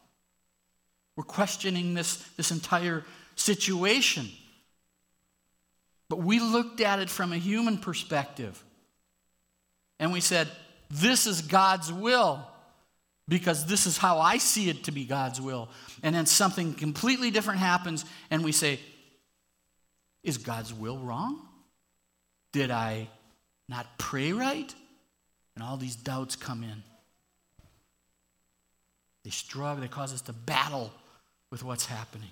We're 1.17 1.25
questioning 1.25 1.95
this, 1.95 2.17
this 2.37 2.51
entire 2.51 3.05
situation. 3.37 4.29
But 6.11 6.19
we 6.19 6.41
looked 6.41 6.83
at 6.83 6.99
it 6.99 7.09
from 7.09 7.33
a 7.33 7.39
human 7.39 7.79
perspective. 7.79 8.63
And 9.99 10.13
we 10.13 10.21
said, 10.21 10.49
this 10.91 11.27
is 11.27 11.41
God's 11.41 11.91
will 11.91 12.45
because 13.29 13.65
this 13.65 13.87
is 13.87 13.97
how 13.97 14.19
I 14.19 14.39
see 14.39 14.69
it 14.69 14.85
to 14.85 14.93
be 14.93 15.05
God's 15.05 15.41
will. 15.41 15.69
And 16.03 16.15
then 16.15 16.27
something 16.27 16.75
completely 16.75 17.31
different 17.31 17.61
happens, 17.61 18.05
and 18.29 18.45
we 18.45 18.51
say, 18.51 18.81
Is 20.25 20.37
God's 20.37 20.75
will 20.75 20.99
wrong? 20.99 21.41
Did 22.53 22.73
I 22.73 23.09
not 23.69 23.87
pray 23.99 24.33
right? 24.33 24.75
And 25.55 25.63
all 25.63 25.77
these 25.77 25.95
doubts 25.95 26.35
come 26.35 26.65
in. 26.65 26.83
They 29.23 29.31
struggle, 29.31 29.81
they 29.81 29.89
cause 29.89 30.13
us 30.13 30.23
to 30.23 30.33
battle 30.33 30.93
with 31.53 31.63
what's 31.63 31.87
happening 31.87 32.31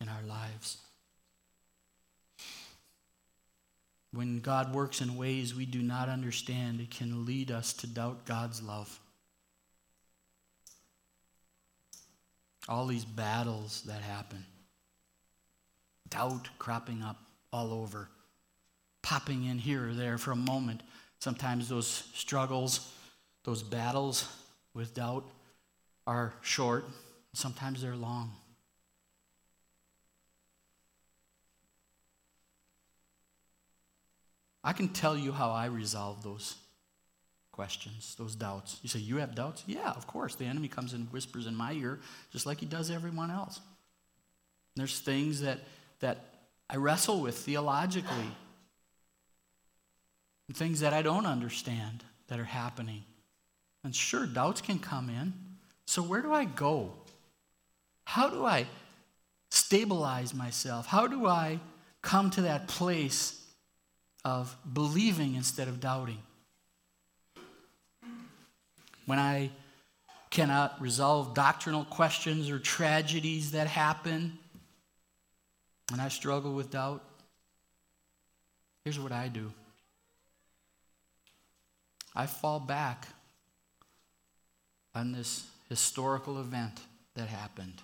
in 0.00 0.08
our 0.08 0.22
lives. 0.26 0.78
When 4.12 4.40
God 4.40 4.74
works 4.74 5.00
in 5.00 5.16
ways 5.16 5.54
we 5.54 5.66
do 5.66 5.82
not 5.82 6.08
understand, 6.08 6.80
it 6.80 6.90
can 6.90 7.26
lead 7.26 7.50
us 7.50 7.72
to 7.74 7.86
doubt 7.86 8.24
God's 8.24 8.62
love. 8.62 8.98
All 12.68 12.86
these 12.86 13.04
battles 13.04 13.82
that 13.86 14.02
happen, 14.02 14.44
doubt 16.08 16.48
cropping 16.58 17.02
up 17.02 17.18
all 17.52 17.72
over, 17.72 18.08
popping 19.02 19.44
in 19.44 19.58
here 19.58 19.88
or 19.88 19.94
there 19.94 20.18
for 20.18 20.32
a 20.32 20.36
moment. 20.36 20.82
Sometimes 21.18 21.68
those 21.68 22.04
struggles, 22.14 22.92
those 23.44 23.62
battles 23.62 24.30
with 24.74 24.94
doubt 24.94 25.24
are 26.06 26.34
short, 26.42 26.84
sometimes 27.32 27.82
they're 27.82 27.96
long. 27.96 28.32
I 34.68 34.74
can 34.74 34.88
tell 34.90 35.16
you 35.16 35.32
how 35.32 35.50
I 35.50 35.64
resolve 35.64 36.22
those 36.22 36.56
questions, 37.52 38.14
those 38.18 38.34
doubts. 38.34 38.78
You 38.82 38.90
say, 38.90 38.98
You 38.98 39.16
have 39.16 39.34
doubts? 39.34 39.64
Yeah, 39.66 39.92
of 39.92 40.06
course. 40.06 40.34
The 40.34 40.44
enemy 40.44 40.68
comes 40.68 40.92
and 40.92 41.10
whispers 41.10 41.46
in 41.46 41.56
my 41.56 41.72
ear, 41.72 42.00
just 42.32 42.44
like 42.44 42.60
he 42.60 42.66
does 42.66 42.90
everyone 42.90 43.30
else. 43.30 43.60
There's 44.76 45.00
things 45.00 45.40
that, 45.40 45.60
that 46.00 46.18
I 46.68 46.76
wrestle 46.76 47.22
with 47.22 47.34
theologically, 47.38 48.30
things 50.52 50.80
that 50.80 50.92
I 50.92 51.00
don't 51.00 51.24
understand 51.24 52.04
that 52.26 52.38
are 52.38 52.44
happening. 52.44 53.04
And 53.84 53.96
sure, 53.96 54.26
doubts 54.26 54.60
can 54.60 54.78
come 54.78 55.08
in. 55.08 55.32
So, 55.86 56.02
where 56.02 56.20
do 56.20 56.30
I 56.30 56.44
go? 56.44 56.92
How 58.04 58.28
do 58.28 58.44
I 58.44 58.66
stabilize 59.50 60.34
myself? 60.34 60.84
How 60.84 61.06
do 61.06 61.26
I 61.26 61.58
come 62.02 62.28
to 62.32 62.42
that 62.42 62.68
place 62.68 63.38
of 64.28 64.54
believing 64.74 65.36
instead 65.36 65.68
of 65.68 65.80
doubting. 65.80 66.18
When 69.06 69.18
I 69.18 69.50
cannot 70.28 70.80
resolve 70.82 71.32
doctrinal 71.32 71.84
questions 71.86 72.50
or 72.50 72.58
tragedies 72.58 73.52
that 73.52 73.66
happen, 73.66 74.38
and 75.90 76.00
I 76.00 76.08
struggle 76.08 76.52
with 76.52 76.70
doubt, 76.70 77.02
here's 78.84 79.00
what 79.00 79.12
I 79.12 79.28
do 79.28 79.50
I 82.14 82.26
fall 82.26 82.60
back 82.60 83.08
on 84.94 85.12
this 85.12 85.46
historical 85.70 86.38
event 86.38 86.80
that 87.14 87.28
happened 87.28 87.80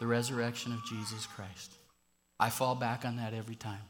the 0.00 0.06
resurrection 0.06 0.74
of 0.74 0.84
Jesus 0.84 1.24
Christ. 1.24 1.72
I 2.38 2.50
fall 2.50 2.74
back 2.74 3.06
on 3.06 3.16
that 3.16 3.32
every 3.32 3.54
time. 3.54 3.80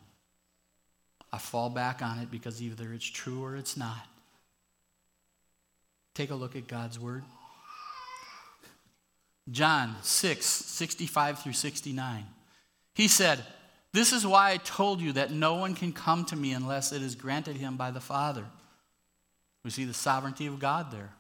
I 1.37 1.39
fall 1.39 1.69
back 1.69 2.01
on 2.01 2.19
it 2.21 2.31
because 2.31 2.63
either 2.63 2.95
it's 2.95 3.05
true 3.05 3.45
or 3.45 3.57
it's 3.57 3.77
not. 3.77 4.09
Take 6.15 6.31
a 6.31 6.35
look 6.35 6.57
at 6.57 6.67
God's 6.67 6.99
word. 6.99 7.25
John 9.51 9.97
6, 10.01 10.47
65 10.47 11.41
through 11.41 11.53
69. 11.53 12.25
He 12.95 13.07
said, 13.07 13.45
This 13.93 14.15
is 14.15 14.27
why 14.27 14.53
I 14.53 14.57
told 14.57 15.03
you 15.03 15.13
that 15.13 15.31
no 15.31 15.57
one 15.57 15.75
can 15.75 15.93
come 15.93 16.25
to 16.25 16.37
me 16.37 16.53
unless 16.55 16.91
it 16.91 17.03
is 17.03 17.15
granted 17.15 17.59
him 17.59 17.77
by 17.77 17.91
the 17.91 18.01
Father. 18.01 18.47
We 19.63 19.69
see 19.69 19.85
the 19.85 19.93
sovereignty 19.93 20.47
of 20.47 20.59
God 20.59 20.91
there. 20.91 21.11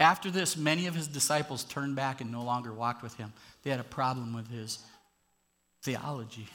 After 0.00 0.32
this, 0.32 0.56
many 0.56 0.88
of 0.88 0.96
his 0.96 1.06
disciples 1.06 1.62
turned 1.62 1.94
back 1.94 2.20
and 2.20 2.32
no 2.32 2.42
longer 2.42 2.72
walked 2.72 3.04
with 3.04 3.14
him. 3.14 3.32
They 3.62 3.70
had 3.70 3.78
a 3.78 3.84
problem 3.84 4.34
with 4.34 4.50
his 4.50 4.80
theology. 5.82 6.48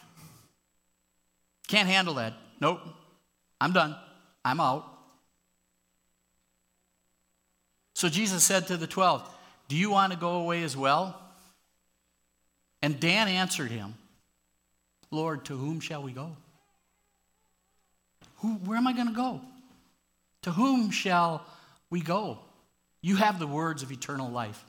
Can't 1.70 1.88
handle 1.88 2.16
that. 2.16 2.34
Nope. 2.60 2.82
I'm 3.66 3.74
done. 3.74 3.96
I'm 4.46 4.60
out. 4.60 4.86
So 7.96 8.10
Jesus 8.10 8.44
said 8.44 8.68
to 8.68 8.78
the 8.78 8.86
12, 8.86 9.28
Do 9.70 9.76
you 9.76 9.90
want 9.90 10.14
to 10.14 10.20
go 10.20 10.34
away 10.34 10.62
as 10.62 10.78
well? 10.78 11.20
And 12.84 13.00
Dan 13.00 13.28
answered 13.28 13.72
him, 13.72 13.96
Lord, 15.10 15.46
to 15.46 15.58
whom 15.58 15.80
shall 15.80 16.04
we 16.04 16.12
go? 16.12 16.38
Who, 18.42 18.54
where 18.58 18.78
am 18.78 18.86
I 18.86 18.94
going 18.94 19.08
to 19.08 19.16
go? 19.16 19.42
To 20.44 20.52
whom 20.52 20.92
shall 20.92 21.44
we 21.90 22.02
go? 22.02 22.38
You 23.02 23.16
have 23.16 23.40
the 23.40 23.48
words 23.48 23.82
of 23.82 23.92
eternal 23.92 24.30
life. 24.30 24.64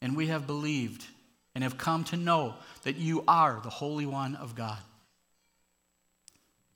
And 0.00 0.16
we 0.16 0.26
have 0.26 0.48
believed 0.48 1.04
and 1.54 1.62
have 1.62 1.78
come 1.78 2.02
to 2.06 2.16
know 2.16 2.56
that 2.82 2.96
you 2.96 3.22
are 3.28 3.60
the 3.62 3.70
Holy 3.70 4.06
One 4.06 4.34
of 4.34 4.56
God. 4.56 4.80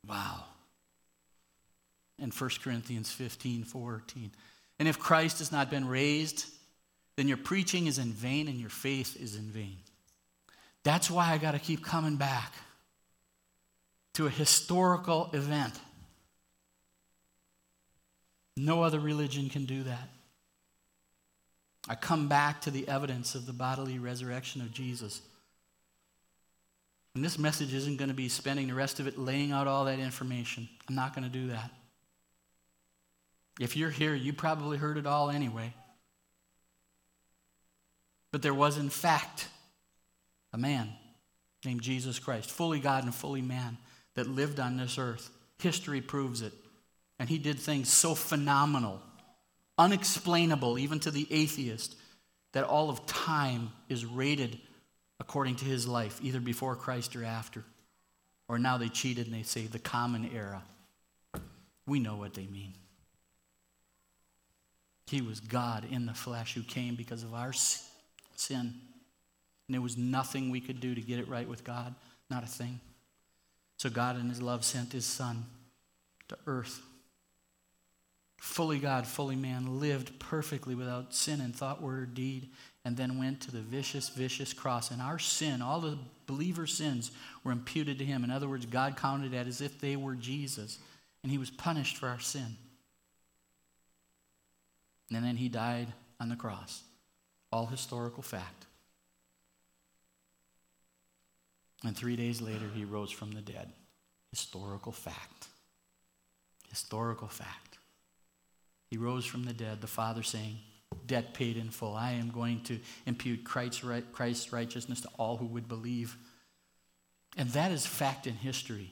Wow 0.07 0.45
in 2.19 2.31
1 2.31 2.51
Corinthians 2.63 3.11
15 3.11 3.65
14. 3.65 4.31
And 4.79 4.89
if 4.89 4.99
Christ 4.99 5.39
has 5.39 5.51
not 5.51 5.71
been 5.71 5.87
raised, 5.89 6.47
then 7.17 7.29
your 7.29 7.37
preaching 7.39 7.87
is 7.87 7.99
in 7.99 8.13
vain 8.13 8.49
and 8.49 8.61
your 8.61 8.71
faith 8.71 9.17
is 9.21 9.37
in 9.37 9.45
vain. 9.45 9.79
That's 10.83 11.11
why 11.11 11.33
I 11.33 11.39
got 11.39 11.53
to 11.53 11.59
keep 11.59 11.85
coming 11.85 12.17
back 12.17 12.53
to 14.15 14.27
a 14.27 14.31
historical 14.31 15.31
event. 15.33 15.75
No 18.57 18.83
other 18.83 19.01
religion 19.01 19.51
can 19.51 19.65
do 19.65 19.83
that. 19.83 20.09
I 21.89 21.95
come 21.95 22.29
back 22.29 22.63
to 22.63 22.71
the 22.71 22.89
evidence 22.89 23.35
of 23.35 23.47
the 23.47 23.53
bodily 23.53 23.99
resurrection 23.99 24.61
of 24.61 24.73
Jesus. 24.73 25.21
And 27.15 27.25
this 27.25 27.39
message 27.39 27.73
isn't 27.73 27.97
going 27.97 28.09
to 28.09 28.15
be 28.15 28.29
spending 28.29 28.69
the 28.69 28.75
rest 28.75 29.01
of 29.01 29.07
it 29.07 29.19
laying 29.19 29.53
out 29.53 29.67
all 29.67 29.85
that 29.87 29.99
information. 29.99 30.69
I'm 30.89 30.95
not 30.95 31.15
going 31.15 31.25
to 31.25 31.31
do 31.31 31.49
that. 31.49 31.71
If 33.59 33.77
you're 33.77 33.91
here, 33.91 34.15
you 34.15 34.33
probably 34.33 34.77
heard 34.77 34.99
it 34.99 35.07
all 35.07 35.31
anyway. 35.31 35.73
But 38.33 38.43
there 38.43 38.55
was, 38.55 38.77
in 38.77 38.91
fact, 38.91 39.49
a 40.53 40.59
man 40.59 40.93
named 41.65 41.81
Jesus 41.81 42.19
Christ, 42.19 42.51
fully 42.51 42.81
God 42.81 43.05
and 43.05 43.15
fully 43.15 43.43
man, 43.43 43.79
that 44.15 44.29
lived 44.29 44.61
on 44.61 44.77
this 44.77 44.99
earth. 44.99 45.31
History 45.59 46.01
proves 46.01 46.43
it. 46.43 46.53
And 47.19 47.29
he 47.29 47.39
did 47.39 47.59
things 47.59 47.91
so 47.91 48.15
phenomenal, 48.15 49.01
unexplainable, 49.79 50.79
even 50.79 51.01
to 51.01 51.11
the 51.11 51.27
atheist, 51.31 51.97
that 52.53 52.65
all 52.65 52.91
of 52.91 53.07
time 53.07 53.71
is 53.89 54.05
rated 54.05 54.59
according 55.19 55.57
to 55.57 55.65
his 55.65 55.89
life, 55.89 56.21
either 56.23 56.41
before 56.41 56.77
Christ 56.77 57.17
or 57.17 57.25
after. 57.25 57.65
Or 58.49 58.59
now 58.59 58.77
they 58.77 58.89
cheated 58.89 59.27
and 59.27 59.35
they 59.35 59.43
say 59.43 59.63
the 59.63 59.79
common 59.79 60.31
era. 60.35 60.63
We 61.87 62.01
know 62.01 62.17
what 62.17 62.35
they 62.35 62.47
mean. 62.47 62.75
He 65.07 65.23
was 65.23 65.41
God 65.41 65.87
in 65.91 66.07
the 66.07 66.15
flesh 66.15 66.55
who 66.55 66.63
came 66.63 66.97
because 66.97 67.23
of 67.23 67.33
our 67.33 67.53
sin. 67.53 67.81
And 68.51 68.75
there 69.69 69.81
was 69.81 69.97
nothing 69.97 70.51
we 70.51 70.61
could 70.61 70.81
do 70.81 70.95
to 70.95 71.01
get 71.01 71.19
it 71.19 71.29
right 71.29 71.49
with 71.49 71.65
God, 71.65 71.95
not 72.29 72.43
a 72.43 72.47
thing. 72.47 72.81
So 73.79 73.91
God, 73.91 74.19
in 74.19 74.29
His 74.29 74.43
love, 74.43 74.65
sent 74.65 74.93
His 74.93 75.07
Son 75.07 75.45
to 76.29 76.37
earth. 76.47 76.81
Fully 78.39 78.79
God, 78.79 79.07
fully 79.07 79.37
man, 79.37 79.81
lived 79.81 80.19
perfectly 80.19 80.75
without 80.75 81.15
sin 81.15 81.41
in 81.41 81.53
thought, 81.53 81.83
word, 81.83 82.03
or 82.03 82.07
deed, 82.07 82.51
and 82.85 82.97
then 82.97 83.19
went 83.19 83.41
to 83.43 83.51
the 83.51 83.61
vicious, 83.61 84.09
vicious 84.09 84.53
cross. 84.53 84.91
And 84.91 85.01
our 85.01 85.19
sin, 85.19 85.63
all 85.63 85.81
the 85.81 85.99
believer's 86.27 86.75
sins, 86.75 87.11
were 87.45 87.53
imputed 87.53 87.99
to 87.99 88.05
Him. 88.05 88.25
In 88.25 88.31
other 88.31 88.49
words, 88.49 88.67
God 88.67 88.97
counted 88.97 89.35
it 89.35 89.47
as 89.47 89.61
if 89.61 89.81
they 89.81 89.97
were 89.97 90.15
Jesus, 90.15 90.79
and 91.23 91.31
He 91.31 91.39
was 91.39 91.51
punished 91.51 91.97
for 91.97 92.09
our 92.09 92.21
sin. 92.21 92.57
And 95.13 95.25
then 95.25 95.37
He 95.37 95.49
died 95.49 95.89
on 96.21 96.29
the 96.29 96.37
cross. 96.37 96.83
All 97.53 97.67
historical 97.67 98.23
fact. 98.23 98.67
And 101.85 101.97
three 101.97 102.17
days 102.17 102.41
later, 102.41 102.69
he 102.75 102.85
rose 102.85 103.11
from 103.11 103.33
the 103.33 103.41
dead. 103.41 103.71
Historical 104.31 104.93
fact. 104.93 105.47
Historical 106.69 107.29
fact. 107.29 107.79
He 108.91 108.97
rose 108.97 109.25
from 109.25 109.45
the 109.45 109.53
dead, 109.53 109.81
the 109.81 109.87
Father 109.87 110.23
saying, 110.23 110.59
Debt 111.07 111.35
paid 111.35 111.57
in 111.57 111.71
full. 111.71 111.95
I 111.95 112.13
am 112.13 112.31
going 112.31 112.63
to 112.65 112.79
impute 113.07 113.45
Christ's 113.45 114.53
righteousness 114.53 115.01
to 115.03 115.09
all 115.19 115.37
who 115.37 115.47
would 115.47 115.69
believe. 115.69 116.17
And 117.37 117.51
that 117.51 117.71
is 117.71 117.87
fact 117.87 118.27
in 118.27 118.35
history. 118.35 118.91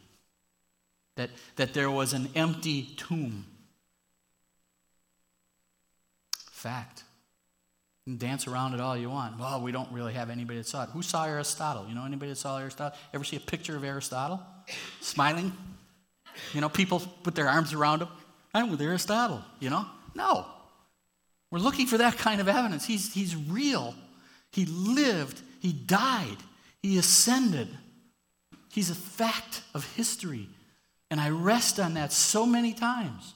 That, 1.16 1.31
that 1.57 1.74
there 1.74 1.90
was 1.90 2.12
an 2.12 2.29
empty 2.35 2.90
tomb. 2.96 3.46
Fact 6.64 7.05
dance 8.18 8.46
around 8.46 8.74
it 8.74 8.81
all 8.81 8.96
you 8.96 9.09
want. 9.09 9.38
Well, 9.38 9.62
we 9.62 9.72
don't 9.72 9.90
really 9.90 10.12
have 10.12 10.29
anybody 10.29 10.59
that 10.59 10.66
saw 10.66 10.85
it. 10.85 10.90
Who 10.90 11.03
saw 11.03 11.24
Aristotle? 11.24 11.87
You 11.88 11.94
know 11.94 12.05
anybody 12.05 12.31
that 12.31 12.37
saw 12.37 12.59
Aristotle? 12.59 12.98
Ever 13.14 13.24
see 13.24 13.37
a 13.37 13.40
picture 13.40 13.77
of 13.77 13.85
Aristotle? 13.85 14.40
Smiling? 15.00 15.53
You 16.53 16.61
know, 16.61 16.68
people 16.68 17.00
put 17.22 17.35
their 17.35 17.48
arms 17.48 17.72
around 17.72 18.03
him. 18.03 18.09
I'm 18.53 18.70
with 18.70 18.81
Aristotle, 18.83 19.42
you 19.59 19.70
know? 19.70 19.87
No. 20.14 20.46
We're 21.50 21.61
looking 21.61 21.87
for 21.87 21.98
that 21.98 22.18
kind 22.18 22.40
of 22.40 22.48
evidence. 22.48 22.85
He's, 22.85 23.12
he's 23.14 23.35
real. 23.35 23.94
He 24.53 24.66
lived. 24.66 25.40
He 25.61 25.72
died. 25.72 26.37
He 26.83 26.98
ascended. 26.98 27.68
He's 28.70 28.90
a 28.90 28.94
fact 28.94 29.62
of 29.72 29.90
history. 29.94 30.48
And 31.11 31.20
I 31.20 31.31
rest 31.31 31.81
on 31.81 31.94
that 31.94 32.12
so 32.12 32.44
many 32.44 32.74
times. 32.74 33.35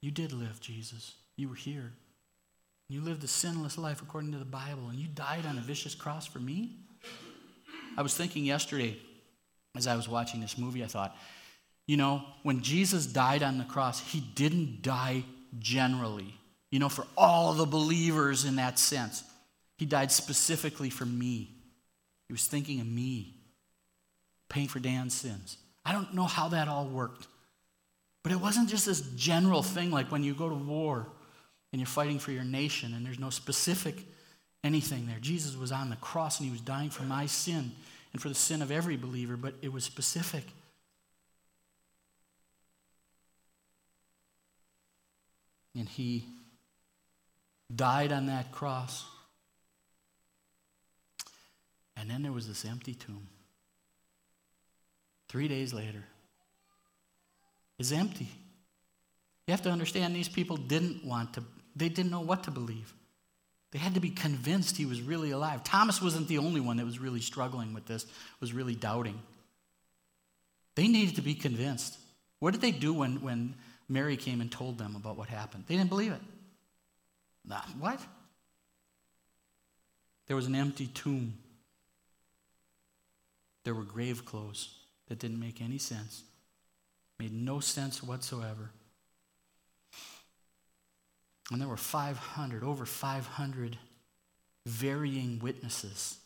You 0.00 0.10
did 0.10 0.32
live, 0.32 0.60
Jesus. 0.60 1.14
You 1.36 1.48
were 1.48 1.54
here. 1.54 1.92
You 2.92 3.00
lived 3.00 3.24
a 3.24 3.26
sinless 3.26 3.78
life 3.78 4.02
according 4.02 4.32
to 4.32 4.38
the 4.38 4.44
Bible, 4.44 4.90
and 4.90 4.98
you 4.98 5.08
died 5.08 5.46
on 5.46 5.56
a 5.56 5.62
vicious 5.62 5.94
cross 5.94 6.26
for 6.26 6.40
me? 6.40 6.76
I 7.96 8.02
was 8.02 8.14
thinking 8.14 8.44
yesterday, 8.44 8.98
as 9.74 9.86
I 9.86 9.96
was 9.96 10.10
watching 10.10 10.42
this 10.42 10.58
movie, 10.58 10.84
I 10.84 10.88
thought, 10.88 11.16
you 11.86 11.96
know, 11.96 12.22
when 12.42 12.60
Jesus 12.60 13.06
died 13.06 13.42
on 13.42 13.56
the 13.56 13.64
cross, 13.64 14.06
he 14.06 14.20
didn't 14.20 14.82
die 14.82 15.24
generally, 15.58 16.34
you 16.70 16.80
know, 16.80 16.90
for 16.90 17.06
all 17.16 17.54
the 17.54 17.64
believers 17.64 18.44
in 18.44 18.56
that 18.56 18.78
sense. 18.78 19.24
He 19.78 19.86
died 19.86 20.12
specifically 20.12 20.90
for 20.90 21.06
me. 21.06 21.48
He 22.28 22.34
was 22.34 22.46
thinking 22.46 22.78
of 22.78 22.86
me, 22.86 23.36
paying 24.50 24.68
for 24.68 24.80
Dan's 24.80 25.14
sins. 25.14 25.56
I 25.82 25.92
don't 25.92 26.12
know 26.12 26.24
how 26.24 26.48
that 26.48 26.68
all 26.68 26.84
worked. 26.84 27.26
But 28.22 28.32
it 28.32 28.40
wasn't 28.42 28.68
just 28.68 28.84
this 28.84 29.00
general 29.16 29.62
thing 29.62 29.90
like 29.90 30.12
when 30.12 30.22
you 30.22 30.34
go 30.34 30.50
to 30.50 30.54
war 30.54 31.06
and 31.72 31.80
you're 31.80 31.86
fighting 31.86 32.18
for 32.18 32.32
your 32.32 32.44
nation 32.44 32.94
and 32.94 33.04
there's 33.04 33.18
no 33.18 33.30
specific 33.30 33.96
anything 34.62 35.06
there. 35.06 35.18
Jesus 35.20 35.56
was 35.56 35.72
on 35.72 35.90
the 35.90 35.96
cross 35.96 36.38
and 36.38 36.46
he 36.46 36.52
was 36.52 36.60
dying 36.60 36.90
for 36.90 37.02
my 37.02 37.26
sin 37.26 37.72
and 38.12 38.20
for 38.20 38.28
the 38.28 38.34
sin 38.34 38.62
of 38.62 38.70
every 38.70 38.96
believer, 38.96 39.36
but 39.36 39.54
it 39.62 39.72
was 39.72 39.84
specific. 39.84 40.44
And 45.74 45.88
he 45.88 46.26
died 47.74 48.12
on 48.12 48.26
that 48.26 48.52
cross. 48.52 49.06
And 51.96 52.10
then 52.10 52.22
there 52.22 52.32
was 52.32 52.46
this 52.46 52.64
empty 52.64 52.94
tomb. 52.94 53.26
Three 55.28 55.48
days 55.48 55.72
later, 55.72 56.04
it's 57.78 57.90
empty. 57.90 58.28
You 59.46 59.52
have 59.52 59.62
to 59.62 59.70
understand 59.70 60.14
these 60.14 60.28
people 60.28 60.56
didn't 60.56 61.04
want 61.04 61.34
to 61.34 61.42
they 61.74 61.88
didn't 61.88 62.10
know 62.10 62.20
what 62.20 62.44
to 62.44 62.50
believe. 62.50 62.92
They 63.72 63.78
had 63.78 63.94
to 63.94 64.00
be 64.00 64.10
convinced 64.10 64.76
he 64.76 64.84
was 64.84 65.00
really 65.00 65.30
alive. 65.30 65.64
Thomas 65.64 66.02
wasn't 66.02 66.28
the 66.28 66.38
only 66.38 66.60
one 66.60 66.76
that 66.76 66.84
was 66.84 66.98
really 66.98 67.20
struggling 67.20 67.72
with 67.72 67.86
this, 67.86 68.06
was 68.38 68.52
really 68.52 68.74
doubting. 68.74 69.20
They 70.74 70.88
needed 70.88 71.16
to 71.16 71.22
be 71.22 71.34
convinced. 71.34 71.98
What 72.38 72.52
did 72.52 72.60
they 72.60 72.70
do 72.70 72.92
when, 72.92 73.22
when 73.22 73.54
Mary 73.88 74.16
came 74.16 74.40
and 74.40 74.52
told 74.52 74.78
them 74.78 74.94
about 74.94 75.16
what 75.16 75.28
happened? 75.28 75.64
They 75.68 75.76
didn't 75.76 75.90
believe 75.90 76.12
it. 76.12 76.20
Nah, 77.46 77.62
what? 77.78 78.00
There 80.26 80.36
was 80.36 80.46
an 80.46 80.54
empty 80.54 80.86
tomb. 80.86 81.34
There 83.64 83.74
were 83.74 83.84
grave 83.84 84.24
clothes 84.24 84.74
that 85.08 85.18
didn't 85.18 85.40
make 85.40 85.60
any 85.60 85.78
sense, 85.78 86.24
made 87.18 87.32
no 87.32 87.60
sense 87.60 88.02
whatsoever. 88.02 88.70
And 91.52 91.60
there 91.60 91.68
were 91.68 91.76
500, 91.76 92.64
over 92.64 92.86
500 92.86 93.76
varying 94.64 95.38
witnesses 95.42 96.16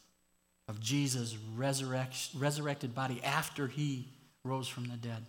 of 0.69 0.79
Jesus' 0.79 1.37
resurrected 1.57 2.95
body 2.95 3.21
after 3.25 3.67
he 3.67 4.07
rose 4.45 4.69
from 4.69 4.87
the 4.87 4.97
dead. 4.97 5.27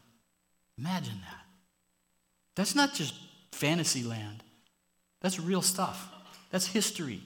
Imagine 0.78 1.20
that. 1.22 1.46
That's 2.56 2.76
not 2.76 2.94
just 2.94 3.16
fantasy 3.52 4.04
land, 4.04 4.44
that's 5.20 5.40
real 5.40 5.64
stuff, 5.64 6.08
that's 6.52 6.68
history. 6.68 7.22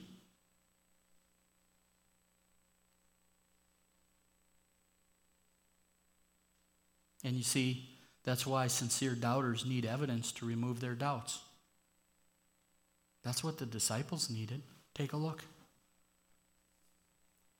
And 7.22 7.36
you 7.36 7.42
see, 7.42 7.88
that's 8.24 8.46
why 8.46 8.66
sincere 8.66 9.14
doubters 9.14 9.66
need 9.66 9.84
evidence 9.84 10.32
to 10.32 10.46
remove 10.46 10.80
their 10.80 10.94
doubts. 10.94 11.40
That's 13.22 13.44
what 13.44 13.58
the 13.58 13.66
disciples 13.66 14.30
needed. 14.30 14.62
Take 14.94 15.12
a 15.12 15.16
look. 15.16 15.42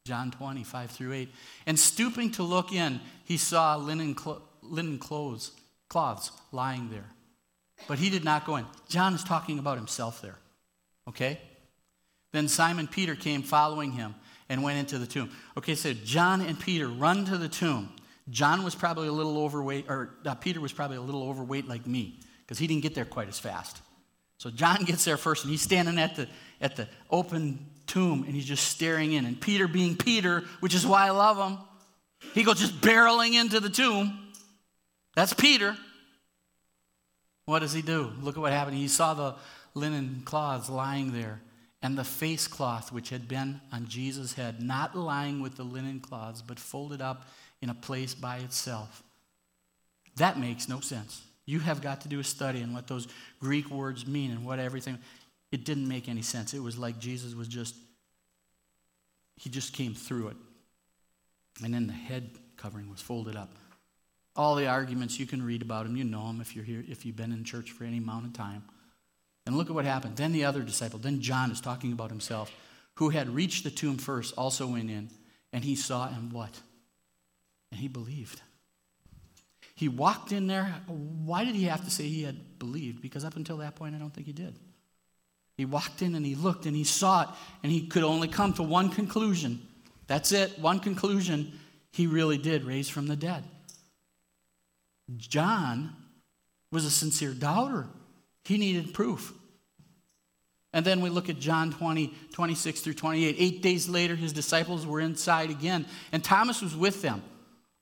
John 0.05 0.33
20, 0.33 0.65
5 0.65 0.91
through 0.91 1.13
8. 1.13 1.29
And 1.67 1.79
stooping 1.79 2.33
to 2.33 2.43
look 2.43 2.73
in, 2.73 3.01
he 3.25 3.37
saw 3.37 3.77
linen, 3.77 4.15
clo- 4.15 4.43
linen 4.63 4.99
clothes, 4.99 5.53
cloths 5.89 6.33
lying 6.51 6.91
there. 6.91 7.07
But 7.87 7.99
he 7.99 8.11
did 8.11 8.25
not 8.25 8.45
go 8.45 8.57
in. 8.57 8.67
John 8.89 9.15
is 9.15 9.23
talking 9.23 9.59
about 9.59 9.79
himself 9.79 10.21
there. 10.21 10.39
Okay? 11.09 11.41
Then 12.33 12.49
Simon 12.49 12.89
Peter 12.89 13.15
came 13.15 13.43
following 13.43 13.93
him 13.93 14.15
and 14.49 14.63
went 14.63 14.79
into 14.79 14.99
the 14.99 15.07
tomb. 15.07 15.31
Okay, 15.57 15.75
so 15.75 15.93
John 15.93 16.41
and 16.41 16.59
Peter 16.59 16.89
run 16.89 17.25
to 17.27 17.39
the 17.39 17.49
tomb. 17.49 17.91
John 18.31 18.65
was 18.65 18.75
probably 18.75 19.09
a 19.09 19.13
little 19.13 19.39
overweight, 19.39 19.87
or 19.89 20.11
uh, 20.25 20.35
Peter 20.35 20.61
was 20.61 20.73
probably 20.73 20.97
a 20.97 21.03
little 21.03 21.29
overweight 21.29 21.69
like 21.69 21.87
me, 21.87 22.21
because 22.41 22.59
he 22.59 22.67
didn't 22.67 22.83
get 22.83 22.95
there 22.95 23.05
quite 23.05 23.29
as 23.29 23.39
fast. 23.39 23.81
So 24.43 24.51
John 24.51 24.83
gets 24.85 25.05
there 25.05 25.17
first, 25.17 25.45
and 25.45 25.53
he's 25.53 25.63
standing 25.63 26.01
at 26.01 26.17
the, 26.17 26.27
at 26.61 26.75
the 26.75 26.89
open 27.11 27.65
tomb 27.87 28.25
and 28.25 28.35
he's 28.35 28.45
just 28.45 28.69
staring 28.69 29.13
in. 29.13 29.25
And 29.25 29.41
Peter, 29.41 29.69
being 29.69 29.97
Peter, 29.97 30.43
which 30.61 30.75
is 30.75 30.85
why 30.85 31.07
I 31.07 31.11
love 31.11 31.39
him, 31.39 31.59
he 32.35 32.43
goes 32.43 32.59
just 32.59 32.81
barreling 32.81 33.35
into 33.35 33.61
the 33.61 33.71
tomb. 33.71 34.33
That's 35.15 35.33
Peter. 35.33 35.77
What 37.45 37.61
does 37.61 37.73
he 37.73 37.83
do? 37.83 38.13
Look 38.21 38.37
at 38.37 38.41
what 38.41 38.53
happened. 38.53 38.77
He 38.77 38.89
saw 38.89 39.15
the 39.15 39.35
linen 39.75 40.23
cloths 40.25 40.69
lying 40.69 41.13
there 41.13 41.41
and 41.83 41.97
the 41.97 42.05
face 42.05 42.49
cloth 42.49 42.93
which 42.93 43.11
had 43.11 43.29
been 43.29 43.61
on 43.73 43.87
Jesus' 43.87 44.35
head, 44.35 44.63
not 44.63 44.97
lying 44.97 45.41
with 45.41 45.57
the 45.57 45.65
linen 45.65 46.01
cloths, 46.01 46.43
but 46.43 46.59
folded 46.59 47.01
up 47.01 47.29
in 47.61 47.69
a 47.69 47.75
place 47.75 48.15
by 48.15 48.39
itself. 48.39 49.03
That 50.17 50.39
makes 50.39 50.69
no 50.69 50.81
sense. 50.81 51.23
You 51.45 51.59
have 51.61 51.83
got 51.83 52.03
to 52.03 52.09
do 52.09 52.21
a 52.21 52.25
study 52.25 52.63
on 52.63 52.73
what 52.73 52.87
those 52.87 53.09
Greek 53.41 53.71
words 53.71 54.07
mean 54.07 54.31
and 54.31 54.45
what 54.45 54.59
everything. 54.59 54.99
It 55.51 55.65
didn't 55.65 55.89
make 55.89 56.09
any 56.09 56.23
sense. 56.23 56.55
It 56.55 56.63
was 56.63 56.79
like 56.79 56.99
Jesus 56.99 57.35
was 57.35 57.49
just, 57.49 57.75
he 59.37 59.51
just 59.51 59.73
came 59.73 59.95
through 59.95 60.29
it. 60.29 60.37
And 61.63 61.75
then 61.75 61.87
the 61.87 61.93
head 61.93 62.31
covering 62.57 62.91
was 62.91 63.01
folded 63.01 63.37
up. 63.37 63.51
All 64.35 64.55
the 64.55 64.67
arguments 64.67 65.19
you 65.19 65.27
can 65.27 65.45
read 65.45 65.61
about 65.61 65.85
him, 65.85 65.97
you 65.97 66.05
know 66.05 66.27
them 66.27 66.41
if 66.41 66.57
you're 66.57 66.65
here, 66.65 66.83
if 66.89 67.05
you've 67.05 67.17
been 67.17 67.33
in 67.33 67.45
church 67.45 67.71
for 67.71 67.85
any 67.85 67.99
amount 67.99 68.27
of 68.27 68.33
time. 68.33 68.63
And 69.45 69.57
look 69.57 69.69
at 69.69 69.75
what 69.75 69.85
happened. 69.85 70.17
Then 70.17 70.33
the 70.33 70.45
other 70.45 70.63
disciple, 70.63 70.99
then 70.99 71.21
John 71.21 71.51
is 71.51 71.61
talking 71.61 71.93
about 71.93 72.11
himself, 72.11 72.51
who 72.95 73.11
had 73.11 73.29
reached 73.29 73.65
the 73.65 73.71
tomb 73.71 73.99
first, 73.99 74.33
also 74.39 74.67
went 74.67 74.91
in, 74.91 75.11
and 75.53 75.65
he 75.65 75.75
saw 75.75 76.09
and 76.09 76.33
what? 76.33 76.61
And 77.71 77.81
he 77.81 77.89
believed. 77.89 78.41
He 79.83 79.89
walked 79.89 80.31
in 80.31 80.47
there. 80.47 80.73
Why 80.87 81.45
did 81.45 81.57
he 81.57 81.65
have 81.65 81.85
to 81.85 81.91
say 81.91 82.05
he 82.05 82.23
had 82.23 82.61
believed? 82.61 83.03
Because 83.03 83.25
up 83.25 83.35
until 83.35 83.57
that 83.57 83.75
point, 83.75 83.97
I 83.97 83.99
don't 83.99 84.15
think 84.15 84.29
he 84.29 84.33
did. 84.33 84.57
He 85.57 85.65
walked 85.65 86.03
in 86.03 86.15
and 86.15 86.25
he 86.25 86.37
looked 86.37 86.67
and 86.67 86.77
he 86.77 86.85
saw 86.85 87.23
it, 87.23 87.29
and 87.65 87.73
he 87.73 87.89
could 87.89 88.05
only 88.05 88.29
come 88.29 88.53
to 88.53 88.63
one 88.63 88.91
conclusion. 88.91 89.61
That's 90.07 90.31
it, 90.31 90.57
one 90.61 90.79
conclusion. 90.79 91.59
He 91.91 92.07
really 92.07 92.39
did 92.39 92.63
raise 92.63 92.89
from 92.89 93.09
the 93.09 93.17
dead. 93.17 93.43
John 95.17 95.97
was 96.71 96.85
a 96.85 96.91
sincere 96.91 97.35
doubter. 97.35 97.89
He 98.45 98.59
needed 98.59 98.95
proof. 98.95 99.33
And 100.73 100.85
then 100.85 101.01
we 101.01 101.11
look 101.11 101.29
at 101.29 101.41
John 101.41 101.73
20, 101.73 102.15
26 102.33 102.83
through 102.83 102.95
28. 102.95 103.35
Eight 103.37 103.63
days 103.63 103.89
later, 103.89 104.15
his 104.15 104.33
disciples 104.33 104.87
were 104.87 105.01
inside 105.01 105.51
again, 105.51 105.87
and 106.13 106.23
Thomas 106.23 106.63
was 106.63 106.77
with 106.77 107.03
them. 107.03 107.25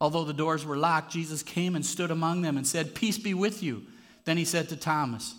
Although 0.00 0.24
the 0.24 0.32
doors 0.32 0.64
were 0.64 0.76
locked, 0.76 1.12
Jesus 1.12 1.42
came 1.42 1.76
and 1.76 1.84
stood 1.84 2.10
among 2.10 2.42
them 2.42 2.56
and 2.56 2.66
said, 2.66 2.94
Peace 2.94 3.18
be 3.18 3.34
with 3.34 3.62
you. 3.62 3.82
Then 4.24 4.38
he 4.38 4.44
said 4.44 4.68
to 4.70 4.76
Thomas, 4.76 5.34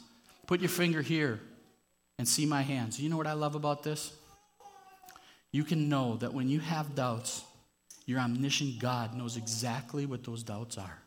Put 0.46 0.60
your 0.60 0.70
finger 0.70 1.02
here 1.02 1.40
and 2.20 2.28
see 2.28 2.46
my 2.46 2.62
hands. 2.62 3.00
You 3.00 3.10
know 3.10 3.18
what 3.18 3.28
I 3.28 3.34
love 3.34 3.56
about 3.56 3.84
this? 3.84 4.14
You 5.52 5.64
can 5.64 5.90
know 5.90 6.18
that 6.18 6.34
when 6.34 6.48
you 6.48 6.60
have 6.60 6.96
doubts, 6.96 7.44
your 8.06 8.20
omniscient 8.20 8.80
God 8.80 9.16
knows 9.16 9.36
exactly 9.36 10.06
what 10.06 10.24
those 10.24 10.44
doubts 10.44 10.78
are. 10.78 11.00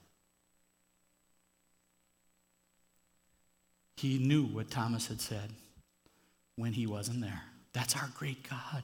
He 3.97 4.19
knew 4.19 4.45
what 4.45 4.71
Thomas 4.71 5.07
had 5.07 5.21
said 5.21 5.51
when 6.57 6.73
he 6.73 6.87
wasn't 6.87 7.21
there. 7.21 7.43
That's 7.73 7.97
our 7.97 8.11
great 8.19 8.49
God. 8.49 8.83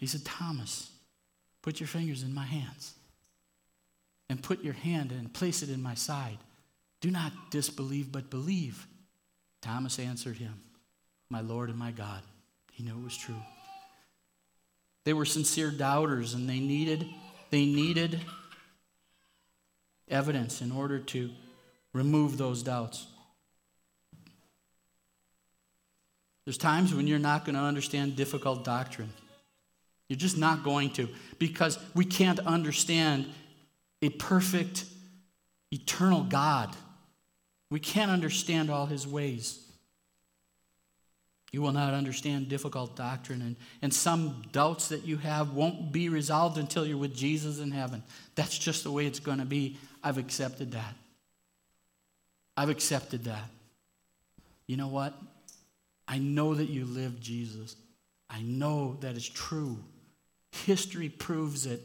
He 0.00 0.06
said, 0.06 0.24
Thomas, 0.24 0.90
put 1.60 1.78
your 1.78 1.86
fingers 1.86 2.22
in 2.22 2.34
my 2.34 2.44
hands 2.44 2.94
and 4.32 4.42
put 4.42 4.64
your 4.64 4.72
hand 4.72 5.12
and 5.12 5.32
place 5.32 5.62
it 5.62 5.68
in 5.68 5.82
my 5.82 5.94
side. 5.94 6.38
Do 7.02 7.10
not 7.10 7.32
disbelieve, 7.50 8.10
but 8.10 8.30
believe. 8.30 8.86
Thomas 9.60 9.98
answered 9.98 10.38
him, 10.38 10.54
My 11.28 11.42
Lord 11.42 11.68
and 11.68 11.78
my 11.78 11.90
God. 11.90 12.22
He 12.72 12.82
knew 12.82 12.98
it 12.98 13.04
was 13.04 13.16
true. 13.16 13.42
They 15.04 15.12
were 15.12 15.26
sincere 15.26 15.70
doubters 15.70 16.32
and 16.32 16.48
they 16.48 16.60
needed, 16.60 17.06
they 17.50 17.66
needed 17.66 18.20
evidence 20.08 20.62
in 20.62 20.72
order 20.72 20.98
to 20.98 21.30
remove 21.92 22.38
those 22.38 22.62
doubts. 22.62 23.06
There's 26.46 26.58
times 26.58 26.94
when 26.94 27.06
you're 27.06 27.18
not 27.18 27.44
going 27.44 27.54
to 27.54 27.60
understand 27.60 28.16
difficult 28.16 28.64
doctrine. 28.64 29.12
You're 30.08 30.18
just 30.18 30.38
not 30.38 30.64
going 30.64 30.90
to 30.92 31.08
because 31.38 31.78
we 31.94 32.06
can't 32.06 32.40
understand 32.40 33.26
a 34.02 34.10
perfect, 34.10 34.84
eternal 35.70 36.24
God. 36.24 36.74
We 37.70 37.80
can't 37.80 38.10
understand 38.10 38.68
all 38.68 38.86
his 38.86 39.06
ways. 39.06 39.58
You 41.52 41.62
will 41.62 41.72
not 41.72 41.92
understand 41.92 42.48
difficult 42.48 42.96
doctrine, 42.96 43.42
and, 43.42 43.56
and 43.82 43.92
some 43.92 44.42
doubts 44.52 44.88
that 44.88 45.04
you 45.04 45.18
have 45.18 45.52
won't 45.52 45.92
be 45.92 46.08
resolved 46.08 46.56
until 46.56 46.86
you're 46.86 46.96
with 46.96 47.14
Jesus 47.14 47.60
in 47.60 47.70
heaven. 47.70 48.02
That's 48.34 48.58
just 48.58 48.84
the 48.84 48.90
way 48.90 49.06
it's 49.06 49.20
going 49.20 49.38
to 49.38 49.44
be. 49.44 49.76
I've 50.02 50.18
accepted 50.18 50.72
that. 50.72 50.94
I've 52.56 52.70
accepted 52.70 53.24
that. 53.24 53.48
You 54.66 54.78
know 54.78 54.88
what? 54.88 55.14
I 56.08 56.18
know 56.18 56.54
that 56.54 56.70
you 56.70 56.86
live 56.86 57.20
Jesus. 57.20 57.76
I 58.30 58.40
know 58.40 58.96
that 59.00 59.16
is 59.16 59.28
true. 59.28 59.78
History 60.52 61.10
proves 61.10 61.66
it. 61.66 61.84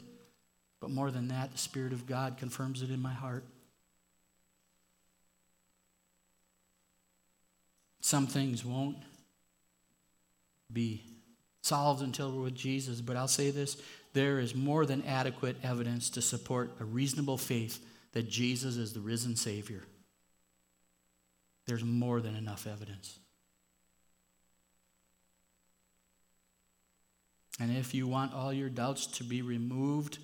But 0.79 0.91
more 0.91 1.11
than 1.11 1.29
that, 1.29 1.51
the 1.51 1.57
Spirit 1.57 1.93
of 1.93 2.05
God 2.05 2.37
confirms 2.37 2.81
it 2.81 2.91
in 2.91 3.01
my 3.01 3.13
heart. 3.13 3.43
Some 8.01 8.27
things 8.27 8.63
won't 8.63 8.97
be 10.71 11.03
solved 11.61 12.01
until 12.01 12.31
we're 12.31 12.43
with 12.43 12.55
Jesus, 12.55 13.01
but 13.01 13.17
I'll 13.17 13.27
say 13.27 13.51
this 13.51 13.77
there 14.13 14.39
is 14.39 14.55
more 14.55 14.85
than 14.85 15.03
adequate 15.03 15.57
evidence 15.63 16.09
to 16.11 16.21
support 16.21 16.71
a 16.79 16.85
reasonable 16.85 17.37
faith 17.37 17.85
that 18.13 18.29
Jesus 18.29 18.77
is 18.77 18.93
the 18.93 18.99
risen 18.99 19.35
Savior. 19.35 19.83
There's 21.65 21.83
more 21.83 22.21
than 22.21 22.35
enough 22.35 22.65
evidence. 22.65 23.19
And 27.59 27.75
if 27.75 27.93
you 27.93 28.07
want 28.07 28.33
all 28.33 28.53
your 28.53 28.69
doubts 28.69 29.07
to 29.07 29.23
be 29.23 29.41
removed, 29.41 30.19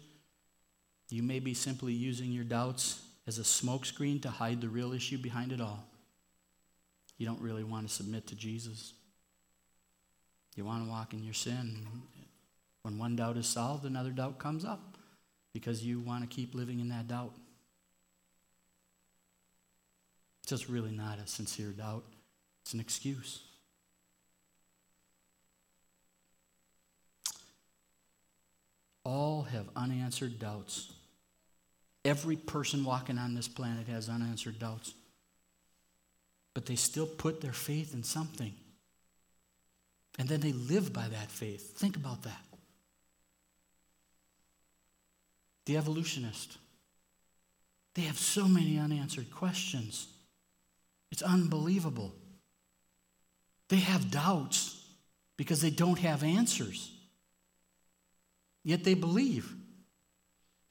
you 1.13 1.21
may 1.21 1.39
be 1.39 1.53
simply 1.53 1.93
using 1.93 2.31
your 2.31 2.43
doubts 2.43 3.03
as 3.27 3.37
a 3.37 3.43
smokescreen 3.43 4.19
to 4.23 4.31
hide 4.31 4.59
the 4.59 4.67
real 4.67 4.93
issue 4.93 5.19
behind 5.19 5.51
it 5.51 5.61
all. 5.61 5.85
You 7.19 7.27
don't 7.27 7.39
really 7.39 7.63
want 7.63 7.87
to 7.87 7.93
submit 7.93 8.25
to 8.27 8.35
Jesus. 8.35 8.93
You 10.55 10.65
want 10.65 10.83
to 10.83 10.89
walk 10.89 11.13
in 11.13 11.23
your 11.23 11.35
sin. 11.35 11.85
When 12.81 12.97
one 12.97 13.15
doubt 13.15 13.37
is 13.37 13.45
solved, 13.45 13.85
another 13.85 14.09
doubt 14.09 14.39
comes 14.39 14.65
up 14.65 14.97
because 15.53 15.85
you 15.85 15.99
want 15.99 16.27
to 16.27 16.35
keep 16.35 16.55
living 16.55 16.79
in 16.79 16.89
that 16.89 17.07
doubt. 17.07 17.35
It's 20.41 20.49
just 20.49 20.67
really 20.67 20.91
not 20.91 21.19
a 21.19 21.27
sincere 21.27 21.69
doubt, 21.69 22.05
it's 22.63 22.73
an 22.73 22.79
excuse. 22.79 23.41
all 29.05 29.43
have 29.43 29.67
unanswered 29.75 30.39
doubts. 30.39 30.93
Every 32.05 32.35
person 32.35 32.83
walking 32.83 33.17
on 33.17 33.33
this 33.33 33.47
planet 33.47 33.87
has 33.87 34.09
unanswered 34.09 34.59
doubts. 34.59 34.93
But 36.53 36.65
they 36.65 36.75
still 36.75 37.07
put 37.07 37.41
their 37.41 37.53
faith 37.53 37.93
in 37.93 38.03
something. 38.03 38.53
And 40.19 40.27
then 40.27 40.41
they 40.41 40.51
live 40.51 40.93
by 40.93 41.07
that 41.07 41.31
faith. 41.31 41.77
Think 41.77 41.95
about 41.95 42.23
that. 42.23 42.43
The 45.65 45.77
evolutionist. 45.77 46.57
They 47.95 48.03
have 48.03 48.19
so 48.19 48.47
many 48.47 48.77
unanswered 48.77 49.31
questions. 49.31 50.07
It's 51.11 51.21
unbelievable. 51.21 52.13
They 53.69 53.77
have 53.77 54.11
doubts 54.11 54.83
because 55.37 55.61
they 55.61 55.69
don't 55.69 55.99
have 55.99 56.23
answers 56.23 56.91
yet 58.63 58.83
they 58.83 58.93
believe. 58.93 59.53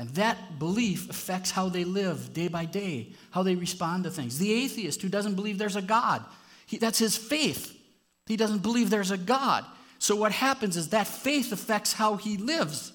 And 0.02 0.10
that 0.16 0.58
belief 0.58 1.08
affects 1.08 1.52
how 1.52 1.68
they 1.68 1.84
live 1.84 2.32
day 2.32 2.48
by 2.48 2.64
day, 2.64 3.12
how 3.30 3.44
they 3.44 3.54
respond 3.54 4.02
to 4.02 4.10
things. 4.10 4.36
The 4.36 4.52
atheist 4.52 5.00
who 5.00 5.08
doesn't 5.08 5.36
believe 5.36 5.58
there's 5.58 5.76
a 5.76 5.82
God, 5.82 6.24
he, 6.66 6.76
that's 6.76 6.98
his 6.98 7.16
faith. 7.16 7.78
He 8.26 8.36
doesn't 8.36 8.64
believe 8.64 8.90
there's 8.90 9.12
a 9.12 9.16
God. 9.16 9.64
So 10.00 10.16
what 10.16 10.32
happens 10.32 10.76
is 10.76 10.88
that 10.88 11.06
faith 11.06 11.52
affects 11.52 11.92
how 11.92 12.16
he 12.16 12.36
lives. 12.36 12.92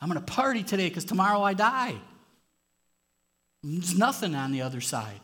I'm 0.00 0.08
going 0.08 0.24
to 0.24 0.32
party 0.32 0.62
today 0.62 0.88
because 0.88 1.04
tomorrow 1.04 1.42
I 1.42 1.54
die. 1.54 1.96
There's 3.64 3.98
nothing 3.98 4.36
on 4.36 4.52
the 4.52 4.62
other 4.62 4.80
side. 4.80 5.20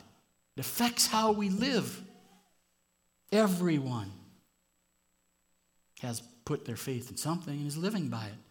It 0.57 0.61
affects 0.61 1.07
how 1.07 1.31
we 1.31 1.51
live. 1.51 2.03
Everyone 3.31 4.11
has 6.01 6.21
put 6.45 6.65
their 6.65 6.75
faith 6.75 7.13
in 7.13 7.17
something 7.17 7.57
and 7.57 7.69
is 7.69 7.77
living 7.77 8.09
by 8.09 8.27
it. 8.27 8.46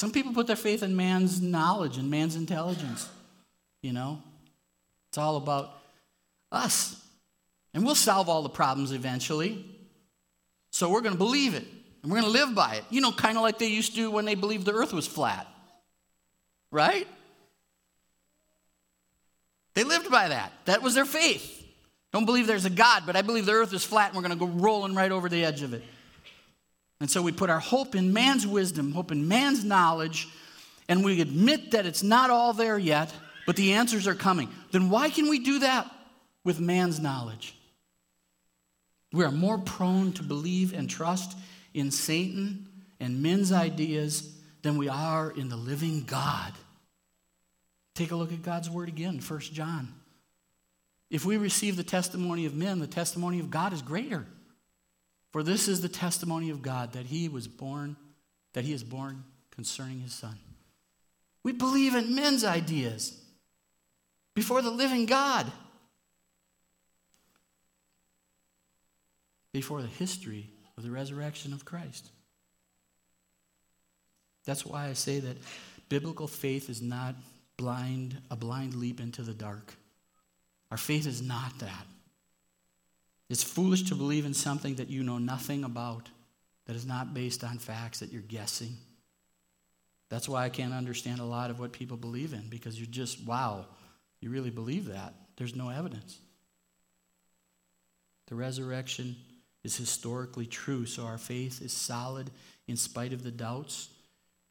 Some 0.00 0.12
people 0.12 0.32
put 0.32 0.46
their 0.46 0.56
faith 0.56 0.82
in 0.82 0.96
man's 0.96 1.42
knowledge 1.42 1.98
and 1.98 2.10
man's 2.10 2.34
intelligence. 2.34 3.06
You 3.82 3.92
know, 3.92 4.22
it's 5.10 5.18
all 5.18 5.36
about 5.36 5.76
us. 6.50 6.98
And 7.74 7.84
we'll 7.84 7.94
solve 7.94 8.26
all 8.26 8.40
the 8.40 8.48
problems 8.48 8.92
eventually. 8.92 9.62
So 10.70 10.88
we're 10.88 11.02
going 11.02 11.12
to 11.12 11.18
believe 11.18 11.52
it 11.52 11.66
and 12.02 12.10
we're 12.10 12.18
going 12.18 12.32
to 12.32 12.38
live 12.38 12.54
by 12.54 12.76
it. 12.76 12.84
You 12.88 13.02
know, 13.02 13.12
kind 13.12 13.36
of 13.36 13.42
like 13.42 13.58
they 13.58 13.66
used 13.66 13.94
to 13.96 14.10
when 14.10 14.24
they 14.24 14.34
believed 14.34 14.64
the 14.64 14.72
earth 14.72 14.94
was 14.94 15.06
flat. 15.06 15.46
Right? 16.72 17.06
They 19.74 19.84
lived 19.84 20.10
by 20.10 20.28
that. 20.28 20.50
That 20.64 20.80
was 20.80 20.94
their 20.94 21.04
faith. 21.04 21.62
Don't 22.10 22.24
believe 22.24 22.46
there's 22.46 22.64
a 22.64 22.70
God, 22.70 23.02
but 23.04 23.16
I 23.16 23.20
believe 23.20 23.44
the 23.44 23.52
earth 23.52 23.74
is 23.74 23.84
flat 23.84 24.14
and 24.14 24.16
we're 24.16 24.26
going 24.26 24.38
to 24.38 24.46
go 24.46 24.50
rolling 24.50 24.94
right 24.94 25.12
over 25.12 25.28
the 25.28 25.44
edge 25.44 25.60
of 25.60 25.74
it. 25.74 25.84
And 27.00 27.10
so 27.10 27.22
we 27.22 27.32
put 27.32 27.50
our 27.50 27.60
hope 27.60 27.94
in 27.94 28.12
man's 28.12 28.46
wisdom, 28.46 28.92
hope 28.92 29.10
in 29.10 29.26
man's 29.26 29.64
knowledge, 29.64 30.28
and 30.88 31.04
we 31.04 31.20
admit 31.20 31.70
that 31.70 31.86
it's 31.86 32.02
not 32.02 32.30
all 32.30 32.52
there 32.52 32.78
yet, 32.78 33.12
but 33.46 33.56
the 33.56 33.72
answers 33.72 34.06
are 34.06 34.14
coming. 34.14 34.48
Then 34.70 34.90
why 34.90 35.08
can 35.08 35.28
we 35.28 35.38
do 35.38 35.60
that 35.60 35.90
with 36.44 36.60
man's 36.60 37.00
knowledge? 37.00 37.54
We 39.12 39.24
are 39.24 39.32
more 39.32 39.58
prone 39.58 40.12
to 40.14 40.22
believe 40.22 40.74
and 40.74 40.88
trust 40.88 41.36
in 41.74 41.90
Satan 41.90 42.68
and 43.00 43.22
men's 43.22 43.50
ideas 43.50 44.36
than 44.62 44.76
we 44.76 44.88
are 44.88 45.30
in 45.30 45.48
the 45.48 45.56
living 45.56 46.04
God. 46.04 46.52
Take 47.94 48.12
a 48.12 48.16
look 48.16 48.32
at 48.32 48.42
God's 48.42 48.70
word 48.70 48.88
again, 48.88 49.20
1 49.20 49.40
John. 49.40 49.94
If 51.10 51.24
we 51.24 51.36
receive 51.36 51.76
the 51.76 51.82
testimony 51.82 52.46
of 52.46 52.54
men, 52.54 52.78
the 52.78 52.86
testimony 52.86 53.40
of 53.40 53.50
God 53.50 53.72
is 53.72 53.82
greater. 53.82 54.26
For 55.32 55.42
this 55.42 55.68
is 55.68 55.80
the 55.80 55.88
testimony 55.88 56.50
of 56.50 56.62
God 56.62 56.92
that 56.94 57.06
he 57.06 57.28
was 57.28 57.46
born, 57.46 57.96
that 58.52 58.64
he 58.64 58.72
is 58.72 58.82
born 58.82 59.24
concerning 59.50 60.00
his 60.00 60.12
son. 60.12 60.36
We 61.42 61.52
believe 61.52 61.94
in 61.94 62.14
men's 62.14 62.44
ideas 62.44 63.18
before 64.34 64.62
the 64.62 64.70
living 64.70 65.06
God, 65.06 65.50
before 69.52 69.82
the 69.82 69.88
history 69.88 70.50
of 70.76 70.82
the 70.82 70.90
resurrection 70.90 71.52
of 71.52 71.64
Christ. 71.64 72.10
That's 74.44 74.66
why 74.66 74.88
I 74.88 74.94
say 74.94 75.20
that 75.20 75.36
biblical 75.88 76.26
faith 76.26 76.68
is 76.70 76.82
not 76.82 77.14
blind, 77.56 78.16
a 78.30 78.36
blind 78.36 78.74
leap 78.74 79.00
into 79.00 79.22
the 79.22 79.34
dark. 79.34 79.74
Our 80.70 80.76
faith 80.76 81.06
is 81.06 81.20
not 81.20 81.58
that. 81.58 81.86
It's 83.30 83.44
foolish 83.44 83.84
to 83.84 83.94
believe 83.94 84.26
in 84.26 84.34
something 84.34 84.74
that 84.74 84.90
you 84.90 85.04
know 85.04 85.18
nothing 85.18 85.62
about, 85.62 86.08
that 86.66 86.74
is 86.74 86.84
not 86.84 87.14
based 87.14 87.44
on 87.44 87.58
facts, 87.58 88.00
that 88.00 88.12
you're 88.12 88.22
guessing. 88.22 88.76
That's 90.08 90.28
why 90.28 90.44
I 90.44 90.48
can't 90.48 90.74
understand 90.74 91.20
a 91.20 91.24
lot 91.24 91.48
of 91.48 91.60
what 91.60 91.72
people 91.72 91.96
believe 91.96 92.32
in, 92.32 92.48
because 92.50 92.76
you're 92.76 92.90
just, 92.90 93.24
wow, 93.24 93.66
you 94.20 94.30
really 94.30 94.50
believe 94.50 94.86
that. 94.86 95.14
There's 95.36 95.54
no 95.54 95.68
evidence. 95.68 96.18
The 98.26 98.34
resurrection 98.34 99.14
is 99.62 99.76
historically 99.76 100.46
true, 100.46 100.84
so 100.84 101.04
our 101.04 101.18
faith 101.18 101.62
is 101.62 101.72
solid 101.72 102.32
in 102.66 102.76
spite 102.76 103.12
of 103.12 103.22
the 103.22 103.30
doubts 103.30 103.90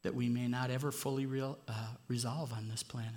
that 0.02 0.14
we 0.14 0.30
may 0.30 0.48
not 0.48 0.70
ever 0.70 0.90
fully 0.90 1.26
real, 1.26 1.58
uh, 1.68 1.88
resolve 2.08 2.50
on 2.54 2.68
this 2.68 2.82
planet. 2.82 3.12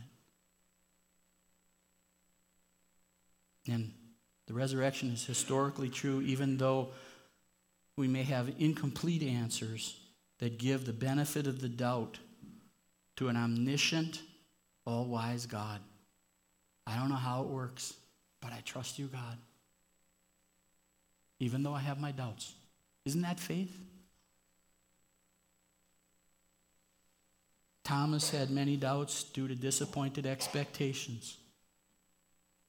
And 3.66 3.94
the 4.48 4.54
resurrection 4.54 5.12
is 5.12 5.26
historically 5.26 5.90
true, 5.90 6.22
even 6.22 6.58
though 6.58 6.90
we 7.96 8.08
may 8.08 8.24
have 8.24 8.54
incomplete 8.60 9.24
answers 9.24 10.00
that 10.40 10.58
give 10.58 10.86
the 10.86 10.94
benefit 10.94 11.48
of 11.48 11.62
the 11.62 11.70
doubt 11.70 12.18
to 13.16 13.30
an 13.30 13.38
omniscient, 13.38 14.22
all 14.86 15.06
wise 15.06 15.46
God. 15.46 15.80
I 16.86 16.98
don't 16.98 17.10
know 17.10 17.16
how 17.16 17.44
it 17.44 17.48
works, 17.48 17.94
but 18.42 18.52
I 18.52 18.62
trust 18.66 19.00
you, 19.00 19.08
God. 19.08 19.38
Even 21.40 21.64
though 21.64 21.74
I 21.74 21.80
have 21.80 22.00
my 22.00 22.12
doubts. 22.12 22.54
Isn't 23.06 23.22
that 23.22 23.40
faith? 23.40 23.78
Thomas 27.84 28.30
had 28.30 28.50
many 28.50 28.76
doubts 28.76 29.24
due 29.24 29.48
to 29.48 29.56
disappointed 29.56 30.26
expectations 30.26 31.38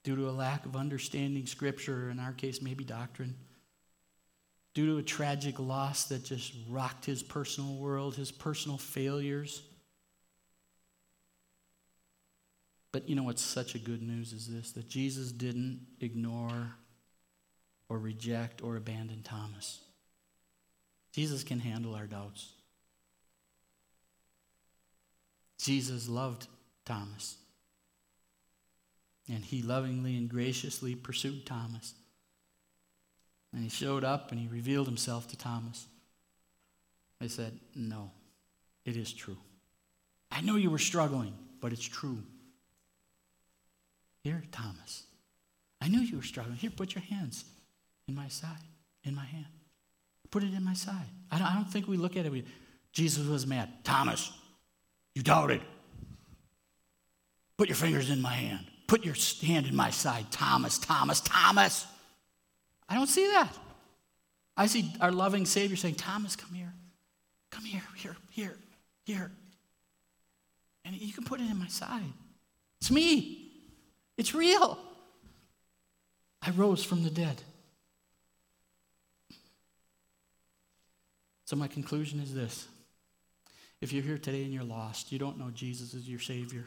due 0.05 0.14
to 0.14 0.28
a 0.28 0.30
lack 0.30 0.66
of 0.66 0.76
understanding 0.76 1.46
Scripture, 1.46 2.11
in 2.11 2.20
our 2.20 2.32
case, 2.32 2.62
maybe 2.62 2.84
doctrine, 2.84 3.34
due 4.74 4.86
to 4.86 4.98
a 4.98 5.02
tragic 5.02 5.59
loss 5.59 6.05
that 6.05 6.24
just 6.24 6.55
rocked 6.68 7.07
his 7.07 7.22
personal 7.22 7.74
world, 7.76 8.14
his 8.14 8.30
personal 8.30 8.76
failures. 8.76 9.62
But 12.92 13.09
you 13.09 13.16
know 13.16 13.22
what's 13.22 13.42
such 13.42 13.74
a 13.74 13.78
good 13.78 14.02
news 14.02 14.32
is 14.32 14.46
this 14.46 14.72
that 14.72 14.88
Jesus 14.88 15.32
didn't 15.32 15.80
ignore 16.00 16.74
or 17.88 17.98
reject 17.98 18.62
or 18.62 18.76
abandon 18.76 19.22
Thomas. 19.22 19.80
Jesus 21.12 21.44
can 21.44 21.61
handle 21.61 21.94
our 21.94 22.07
doubts. 22.07 22.52
Jesus 25.59 26.09
loved 26.09 26.46
Thomas. 26.84 27.36
And 29.28 29.44
he 29.44 29.62
lovingly 29.62 30.16
and 30.16 30.28
graciously 30.28 30.94
pursued 30.94 31.46
Thomas. 31.46 31.94
And 33.52 33.62
he 33.62 33.70
showed 33.70 34.04
up 34.04 34.30
and 34.30 34.40
he 34.40 34.48
revealed 34.48 34.86
himself 34.86 35.28
to 35.28 35.36
Thomas. 35.36 35.86
I 37.20 37.28
said, 37.28 37.58
No, 37.74 38.10
it 38.84 38.96
is 38.96 39.12
true. 39.12 39.38
I 40.30 40.40
know 40.40 40.56
you 40.56 40.70
were 40.70 40.78
struggling, 40.78 41.34
but 41.60 41.72
it's 41.72 41.84
true. 41.84 42.18
Here, 44.22 44.42
Thomas, 44.50 45.04
I 45.80 45.88
knew 45.88 46.00
you 46.00 46.16
were 46.16 46.22
struggling. 46.22 46.56
Here, 46.56 46.70
put 46.70 46.94
your 46.94 47.04
hands 47.04 47.44
in 48.08 48.14
my 48.14 48.28
side, 48.28 48.64
in 49.04 49.14
my 49.14 49.24
hand. 49.24 49.46
Put 50.30 50.42
it 50.42 50.52
in 50.52 50.64
my 50.64 50.74
side. 50.74 51.06
I 51.30 51.38
don't, 51.38 51.46
I 51.46 51.54
don't 51.54 51.70
think 51.70 51.86
we 51.86 51.96
look 51.96 52.16
at 52.16 52.26
it. 52.26 52.32
We, 52.32 52.44
Jesus 52.92 53.26
was 53.26 53.46
mad. 53.46 53.68
Thomas, 53.84 54.32
you 55.14 55.22
doubted. 55.22 55.62
Put 57.56 57.68
your 57.68 57.76
fingers 57.76 58.10
in 58.10 58.20
my 58.20 58.32
hand. 58.32 58.66
Put 58.87 59.05
your 59.05 59.14
hand 59.43 59.66
in 59.66 59.74
my 59.74 59.91
side, 59.91 60.30
Thomas, 60.30 60.78
Thomas, 60.78 61.20
Thomas. 61.20 61.87
I 62.89 62.95
don't 62.95 63.09
see 63.09 63.26
that. 63.28 63.51
I 64.57 64.66
see 64.66 64.93
our 65.01 65.11
loving 65.11 65.47
Savior 65.47 65.76
saying, 65.76 65.97
Thomas, 65.97 66.37
come 66.37 66.55
here. 66.55 66.72
Come 67.51 67.64
here, 67.64 67.82
here, 67.97 68.16
here, 68.30 68.57
here. 69.05 69.32
And 70.85 70.95
you 70.95 71.12
can 71.12 71.24
put 71.24 71.41
it 71.41 71.51
in 71.51 71.59
my 71.59 71.66
side. 71.68 72.12
It's 72.80 72.91
me. 72.91 73.53
It's 74.16 74.35
real. 74.35 74.78
I 76.43 76.51
rose 76.51 76.85
from 76.85 77.03
the 77.03 77.11
dead. 77.11 77.41
So, 81.47 81.57
my 81.57 81.68
conclusion 81.68 82.20
is 82.20 82.35
this 82.35 82.68
if 83.80 83.93
you're 83.93 84.03
here 84.03 84.18
today 84.18 84.45
and 84.45 84.53
you're 84.53 84.64
lost, 84.64 85.12
you 85.12 85.18
don't 85.18 85.39
know 85.39 85.51
Jesus 85.51 85.95
as 85.95 86.09
your 86.09 86.20
Savior 86.20 86.64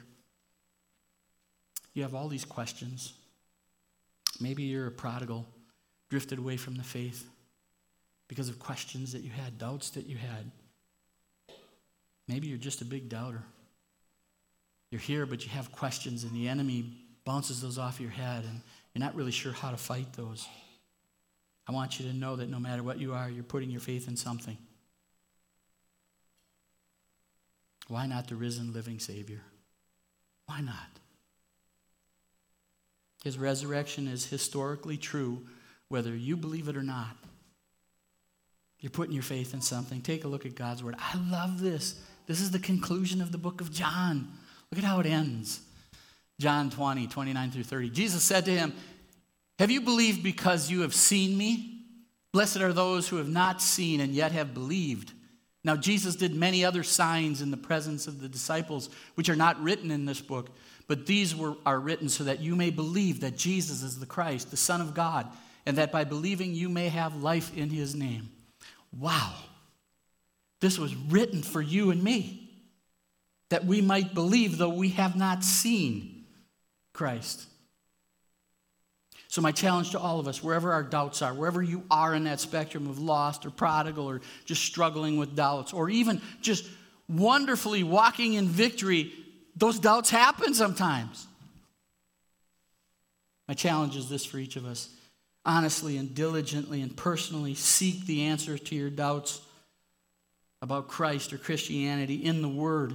you 1.98 2.04
have 2.04 2.14
all 2.14 2.28
these 2.28 2.46
questions. 2.46 3.14
Maybe 4.40 4.64
you're 4.64 4.88
a 4.88 4.92
prodigal, 4.92 5.48
drifted 6.10 6.38
away 6.38 6.56
from 6.56 6.76
the 6.76 6.84
faith 6.84 7.28
because 8.28 8.50
of 8.50 8.60
questions 8.60 9.14
that 9.14 9.24
you 9.24 9.32
had, 9.32 9.58
doubts 9.58 9.90
that 9.92 10.06
you 10.06 10.16
had. 10.18 10.52
Maybe 12.28 12.48
you're 12.48 12.58
just 12.58 12.82
a 12.82 12.86
big 12.86 13.10
doubter. 13.10 13.42
You're 14.92 15.02
here, 15.02 15.26
but 15.26 15.44
you 15.44 15.50
have 15.50 15.72
questions, 15.72 16.24
and 16.24 16.34
the 16.34 16.48
enemy 16.48 16.86
bounces 17.26 17.62
those 17.62 17.78
off 17.78 18.00
your 18.00 18.12
head, 18.12 18.44
and 18.44 18.62
you're 18.94 19.04
not 19.04 19.16
really 19.16 19.32
sure 19.32 19.52
how 19.52 19.72
to 19.72 19.78
fight 19.78 20.14
those. 20.14 20.48
I 21.68 21.72
want 21.72 22.00
you 22.00 22.08
to 22.10 22.16
know 22.16 22.36
that 22.36 22.50
no 22.50 22.60
matter 22.60 22.84
what 22.84 23.00
you 23.00 23.14
are, 23.14 23.30
you're 23.30 23.44
putting 23.44 23.70
your 23.70 23.82
faith 23.82 24.08
in 24.08 24.16
something. 24.16 24.58
Why 27.88 28.06
not 28.06 28.28
the 28.28 28.36
risen, 28.36 28.72
living 28.72 29.00
Savior? 29.00 29.42
Why 30.46 30.62
not? 30.62 31.00
His 33.24 33.38
resurrection 33.38 34.08
is 34.08 34.26
historically 34.26 34.98
true, 34.98 35.46
whether 35.90 36.16
you 36.16 36.38
believe 36.38 36.68
it 36.68 36.78
or 36.78 36.84
not. 36.84 37.18
You're 38.80 38.92
putting 38.92 39.14
your 39.14 39.24
faith 39.24 39.54
in 39.54 39.62
something. 39.62 40.02
Take 40.02 40.24
a 40.24 40.28
look 40.28 40.46
at 40.46 40.56
God's 40.56 40.84
word. 40.84 40.96
I 41.00 41.18
love 41.30 41.60
this. 41.60 42.00
This 42.28 42.42
is 42.42 42.52
the 42.52 42.60
conclusion 42.60 43.22
of 43.22 43.32
the 43.32 43.38
book 43.38 43.62
of 43.62 43.72
John. 43.72 44.28
Look 44.72 44.80
at 44.80 44.88
how 44.88 45.00
it 45.00 45.06
ends. 45.06 45.62
John 46.40 46.70
20, 46.70 47.08
29 47.08 47.52
through 47.52 47.64
30. 47.64 47.90
Jesus 47.90 48.24
said 48.24 48.46
to 48.46 48.52
him, 48.52 48.74
Have 49.58 49.72
you 49.72 49.82
believed 49.82 50.22
because 50.22 50.70
you 50.70 50.82
have 50.82 50.94
seen 50.94 51.36
me? 51.38 51.82
Blessed 52.34 52.58
are 52.58 52.74
those 52.74 53.08
who 53.08 53.16
have 53.16 53.30
not 53.30 53.62
seen 53.62 54.00
and 54.00 54.14
yet 54.14 54.32
have 54.32 54.54
believed. 54.54 55.14
Now, 55.68 55.76
Jesus 55.76 56.16
did 56.16 56.34
many 56.34 56.64
other 56.64 56.82
signs 56.82 57.42
in 57.42 57.52
the 57.52 57.58
presence 57.58 58.08
of 58.08 58.22
the 58.22 58.30
disciples, 58.30 58.90
which 59.16 59.28
are 59.28 59.36
not 59.36 59.62
written 59.62 59.92
in 59.92 60.06
this 60.06 60.22
book. 60.22 60.50
But 60.88 61.06
these 61.06 61.36
were, 61.36 61.56
are 61.66 61.78
written 61.78 62.08
so 62.08 62.24
that 62.24 62.40
you 62.40 62.56
may 62.56 62.70
believe 62.70 63.20
that 63.20 63.36
Jesus 63.36 63.84
is 63.84 64.00
the 64.00 64.06
Christ, 64.06 64.50
the 64.50 64.56
Son 64.56 64.80
of 64.80 64.94
God, 64.94 65.28
and 65.66 65.78
that 65.78 65.92
by 65.92 66.06
believing 66.06 66.56
you 66.56 66.70
may 66.70 66.88
have 66.88 67.22
life 67.22 67.56
in 67.58 67.70
his 67.70 67.96
name. 67.96 68.30
Wow. 68.98 69.34
This 70.62 70.80
was 70.80 70.96
written 70.96 71.44
for 71.44 71.62
you 71.62 71.92
and 71.92 72.02
me, 72.02 72.50
that 73.50 73.66
we 73.66 73.82
might 73.82 74.14
believe 74.14 74.58
though 74.58 74.70
we 74.70 74.90
have 74.92 75.18
not 75.18 75.44
seen 75.44 76.24
Christ. 76.94 77.46
So, 79.30 79.42
my 79.42 79.52
challenge 79.52 79.92
to 79.92 80.00
all 80.00 80.20
of 80.20 80.28
us, 80.28 80.42
wherever 80.42 80.72
our 80.72 80.84
doubts 80.84 81.22
are, 81.22 81.34
wherever 81.34 81.62
you 81.62 81.84
are 81.92 82.16
in 82.16 82.24
that 82.26 82.40
spectrum 82.40 82.88
of 82.88 83.00
lost 83.00 83.46
or 83.46 83.50
prodigal 83.50 84.10
or 84.10 84.22
just 84.46 84.64
struggling 84.64 85.18
with 85.18 85.36
doubts, 85.36 85.74
or 85.74 85.90
even 85.90 86.22
just 86.42 86.66
wonderfully 87.10 87.84
walking 87.84 88.34
in 88.34 88.48
victory, 88.48 89.12
those 89.56 89.80
doubts 89.80 90.10
happen 90.10 90.54
sometimes. 90.54 91.28
My 93.48 93.54
challenge 93.54 93.96
is 93.96 94.10
this 94.10 94.26
for 94.26 94.38
each 94.38 94.56
of 94.56 94.66
us 94.66 94.90
honestly 95.48 95.98
and 95.98 96.14
diligently 96.14 96.82
and 96.82 96.96
personally 96.96 97.56
seek 97.56 98.06
the 98.06 98.26
answer 98.26 98.58
to 98.58 98.76
your 98.76 98.90
doubts 98.90 99.42
about 100.62 100.90
Christ 100.90 101.32
or 101.32 101.38
Christianity 101.38 102.16
in 102.16 102.42
the 102.42 102.50
Word, 102.50 102.94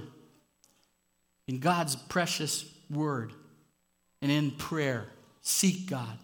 in 1.47 1.59
God's 1.59 1.95
precious 1.95 2.63
Word, 2.91 3.33
and 4.21 4.31
in 4.31 4.51
prayer. 4.51 5.07
Seek 5.43 5.89
God. 5.89 6.17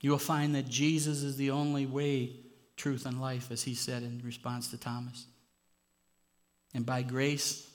You 0.00 0.10
will 0.10 0.18
find 0.18 0.54
that 0.54 0.68
Jesus 0.68 1.22
is 1.22 1.36
the 1.36 1.50
only 1.50 1.86
way, 1.86 2.36
truth, 2.76 3.06
and 3.06 3.20
life, 3.20 3.50
as 3.50 3.62
he 3.62 3.74
said 3.74 4.02
in 4.02 4.20
response 4.24 4.70
to 4.70 4.76
Thomas. 4.76 5.26
And 6.74 6.84
by 6.84 7.02
grace, 7.02 7.68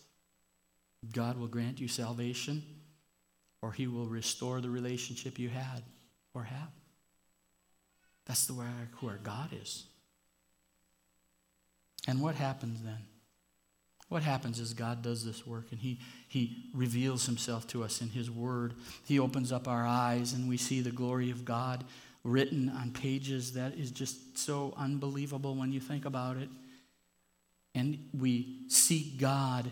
God 1.12 1.38
will 1.38 1.48
grant 1.48 1.80
you 1.80 1.88
salvation, 1.88 2.64
or 3.62 3.72
he 3.72 3.88
will 3.88 4.08
restore 4.08 4.62
the 4.62 4.70
relationship 4.70 5.40
you 5.40 5.50
had 5.50 5.84
or 6.34 6.44
have. 6.44 6.72
That's 8.26 8.46
the 8.46 8.54
way 8.54 8.66
who 8.98 9.08
our 9.08 9.18
God 9.18 9.50
is. 9.62 9.86
And 12.08 12.22
what 12.22 12.36
happens 12.36 12.82
then? 12.84 13.00
What 14.10 14.24
happens 14.24 14.60
is 14.60 14.74
God 14.74 15.02
does 15.02 15.26
this 15.26 15.48
work 15.48 15.68
and 15.72 15.80
he, 15.80 16.00
he 16.34 16.64
reveals 16.74 17.28
himself 17.28 17.68
to 17.68 17.84
us 17.84 18.02
in 18.02 18.10
His 18.10 18.32
Word. 18.32 18.74
He 19.06 19.20
opens 19.20 19.52
up 19.52 19.68
our 19.68 19.86
eyes 19.86 20.34
and 20.34 20.50
we 20.50 20.58
see 20.58 20.82
the 20.82 20.90
glory 20.90 21.30
of 21.30 21.46
God 21.46 21.84
written 22.24 22.70
on 22.70 22.90
pages 22.90 23.54
that 23.54 23.76
is 23.76 23.92
just 23.92 24.36
so 24.36 24.74
unbelievable 24.76 25.54
when 25.54 25.72
you 25.72 25.80
think 25.80 26.06
about 26.06 26.38
it. 26.38 26.50
And 27.76 28.10
we 28.20 28.62
seek 28.68 29.20
God 29.20 29.72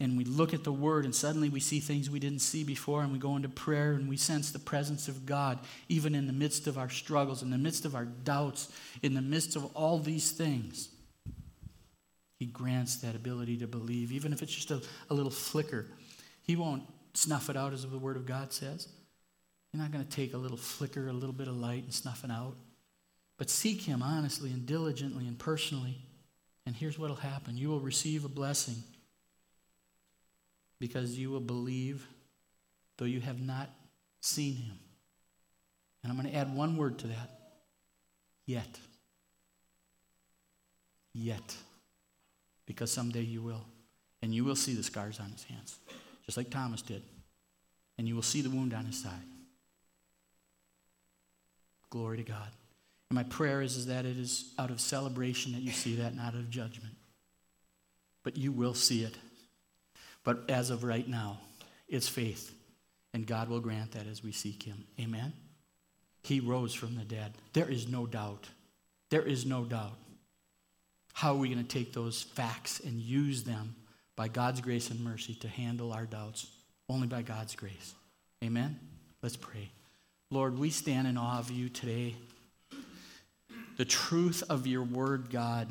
and 0.00 0.18
we 0.18 0.24
look 0.24 0.52
at 0.52 0.64
the 0.64 0.72
Word 0.72 1.04
and 1.04 1.14
suddenly 1.14 1.48
we 1.48 1.60
see 1.60 1.78
things 1.78 2.10
we 2.10 2.18
didn't 2.18 2.40
see 2.40 2.64
before 2.64 3.02
and 3.02 3.12
we 3.12 3.20
go 3.20 3.36
into 3.36 3.48
prayer 3.48 3.92
and 3.92 4.08
we 4.08 4.16
sense 4.16 4.50
the 4.50 4.58
presence 4.58 5.06
of 5.06 5.26
God 5.26 5.60
even 5.88 6.16
in 6.16 6.26
the 6.26 6.32
midst 6.32 6.66
of 6.66 6.76
our 6.76 6.90
struggles, 6.90 7.40
in 7.40 7.50
the 7.50 7.56
midst 7.56 7.84
of 7.84 7.94
our 7.94 8.06
doubts, 8.06 8.72
in 9.00 9.14
the 9.14 9.22
midst 9.22 9.54
of 9.54 9.64
all 9.76 10.00
these 10.00 10.32
things. 10.32 10.88
He 12.40 12.46
grants 12.46 12.96
that 13.02 13.14
ability 13.14 13.58
to 13.58 13.68
believe, 13.68 14.10
even 14.10 14.32
if 14.32 14.42
it's 14.42 14.52
just 14.52 14.72
a, 14.72 14.82
a 15.08 15.14
little 15.14 15.30
flicker. 15.30 15.86
He 16.42 16.56
won't 16.56 16.84
snuff 17.14 17.50
it 17.50 17.56
out, 17.56 17.72
as 17.72 17.86
the 17.86 17.98
Word 17.98 18.16
of 18.16 18.26
God 18.26 18.52
says. 18.52 18.88
You're 19.72 19.82
not 19.82 19.92
going 19.92 20.04
to 20.04 20.10
take 20.10 20.34
a 20.34 20.38
little 20.38 20.56
flicker, 20.56 21.08
a 21.08 21.12
little 21.12 21.32
bit 21.32 21.48
of 21.48 21.56
light, 21.56 21.84
and 21.84 21.92
snuff 21.92 22.24
it 22.24 22.30
out. 22.30 22.56
But 23.38 23.50
seek 23.50 23.82
Him 23.82 24.02
honestly 24.02 24.50
and 24.50 24.66
diligently 24.66 25.26
and 25.26 25.38
personally. 25.38 25.98
And 26.66 26.74
here's 26.76 26.98
what 26.98 27.08
will 27.08 27.16
happen 27.16 27.56
you 27.56 27.68
will 27.68 27.80
receive 27.80 28.24
a 28.24 28.28
blessing 28.28 28.76
because 30.78 31.18
you 31.18 31.30
will 31.30 31.40
believe 31.40 32.06
though 32.96 33.04
you 33.04 33.20
have 33.20 33.40
not 33.40 33.70
seen 34.20 34.56
Him. 34.56 34.78
And 36.02 36.12
I'm 36.12 36.18
going 36.18 36.30
to 36.30 36.36
add 36.36 36.54
one 36.54 36.76
word 36.76 36.98
to 37.00 37.06
that 37.08 37.30
yet. 38.46 38.78
Yet 41.12 41.56
because 42.70 42.92
someday 42.92 43.22
you 43.22 43.42
will. 43.42 43.64
And 44.22 44.32
you 44.32 44.44
will 44.44 44.54
see 44.54 44.74
the 44.74 44.82
scars 44.84 45.18
on 45.18 45.30
his 45.32 45.42
hands, 45.42 45.78
just 46.30 46.36
like 46.36 46.50
Thomas 46.50 46.80
did. 46.80 47.02
And 47.98 48.06
you 48.06 48.14
will 48.14 48.22
see 48.22 48.40
the 48.40 48.50
wound 48.50 48.72
on 48.72 48.84
his 48.84 49.02
side. 49.02 49.10
Glory 51.90 52.18
to 52.18 52.22
God. 52.22 52.46
And 53.08 53.16
my 53.16 53.24
prayer 53.24 53.62
is, 53.62 53.76
is 53.76 53.86
that 53.86 54.06
it 54.06 54.16
is 54.16 54.52
out 54.56 54.70
of 54.70 54.80
celebration 54.80 55.50
that 55.54 55.62
you 55.62 55.72
see 55.72 55.96
that, 55.96 56.14
not 56.14 56.26
out 56.26 56.34
of 56.34 56.48
judgment. 56.48 56.94
But 58.22 58.36
you 58.36 58.52
will 58.52 58.74
see 58.74 59.02
it. 59.02 59.16
But 60.22 60.48
as 60.48 60.70
of 60.70 60.84
right 60.84 61.08
now, 61.08 61.40
it's 61.88 62.08
faith. 62.08 62.54
And 63.12 63.26
God 63.26 63.48
will 63.48 63.58
grant 63.58 63.90
that 63.90 64.06
as 64.06 64.22
we 64.22 64.30
seek 64.30 64.62
him. 64.62 64.84
Amen? 65.00 65.32
He 66.22 66.38
rose 66.38 66.74
from 66.74 66.94
the 66.94 67.02
dead. 67.02 67.32
There 67.54 67.68
is 67.68 67.88
no 67.88 68.06
doubt. 68.06 68.46
There 69.08 69.26
is 69.26 69.44
no 69.44 69.64
doubt. 69.64 69.98
How 71.12 71.32
are 71.32 71.38
we 71.38 71.52
going 71.52 71.66
to 71.66 71.68
take 71.68 71.92
those 71.92 72.22
facts 72.22 72.78
and 72.78 73.00
use 73.00 73.42
them 73.42 73.74
by 74.20 74.28
God's 74.28 74.60
grace 74.60 74.90
and 74.90 75.02
mercy 75.02 75.32
to 75.36 75.48
handle 75.48 75.94
our 75.94 76.04
doubts? 76.04 76.46
Only 76.90 77.06
by 77.06 77.22
God's 77.22 77.56
grace. 77.56 77.94
Amen? 78.44 78.78
Let's 79.22 79.34
pray. 79.34 79.70
Lord, 80.30 80.58
we 80.58 80.68
stand 80.68 81.08
in 81.08 81.16
awe 81.16 81.38
of 81.38 81.50
you 81.50 81.70
today. 81.70 82.16
The 83.78 83.86
truth 83.86 84.42
of 84.50 84.66
your 84.66 84.82
word, 84.82 85.30
God, 85.30 85.68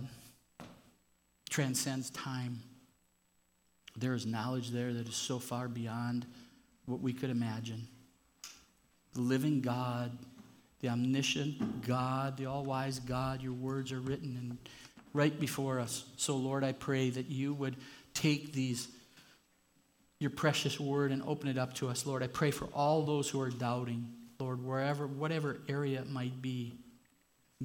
transcends 1.52 2.10
time. 2.10 2.64
There 3.96 4.16
is 4.16 4.26
knowledge 4.26 4.72
there 4.72 4.94
that 4.94 5.08
is 5.08 5.16
so 5.16 5.38
far 5.38 5.68
beyond 5.68 6.26
what 6.88 7.02
we 7.02 7.14
could 7.14 7.30
imagine. 7.30 7.88
The 9.14 9.22
living 9.22 9.62
God, 9.62 10.18
the 10.80 10.90
omniscient 10.90 11.86
God, 11.86 12.36
the 12.36 12.48
all 12.48 12.64
wise 12.64 12.98
God, 12.98 13.44
your 13.44 13.54
words 13.54 13.92
are 13.92 14.02
written 14.02 14.36
in 14.42 14.58
right 15.14 15.40
before 15.40 15.80
us. 15.80 16.06
So, 16.18 16.36
Lord, 16.36 16.64
I 16.64 16.72
pray 16.72 17.12
that 17.12 17.30
you 17.30 17.54
would 17.54 17.76
take 18.20 18.54
these, 18.54 18.88
your 20.20 20.30
precious 20.30 20.80
word, 20.80 21.12
and 21.12 21.24
open 21.24 21.48
it 21.48 21.58
up 21.58 21.74
to 21.76 21.88
us, 21.88 22.06
Lord. 22.06 22.22
I 22.22 22.28
pray 22.28 22.52
for 22.52 22.66
all 22.74 23.04
those 23.04 23.30
who 23.30 23.40
are 23.40 23.50
doubting, 23.50 24.08
Lord, 24.40 24.64
wherever, 24.64 25.08
whatever 25.08 25.60
area 25.70 26.02
it 26.02 26.10
might 26.10 26.42
be. 26.42 26.74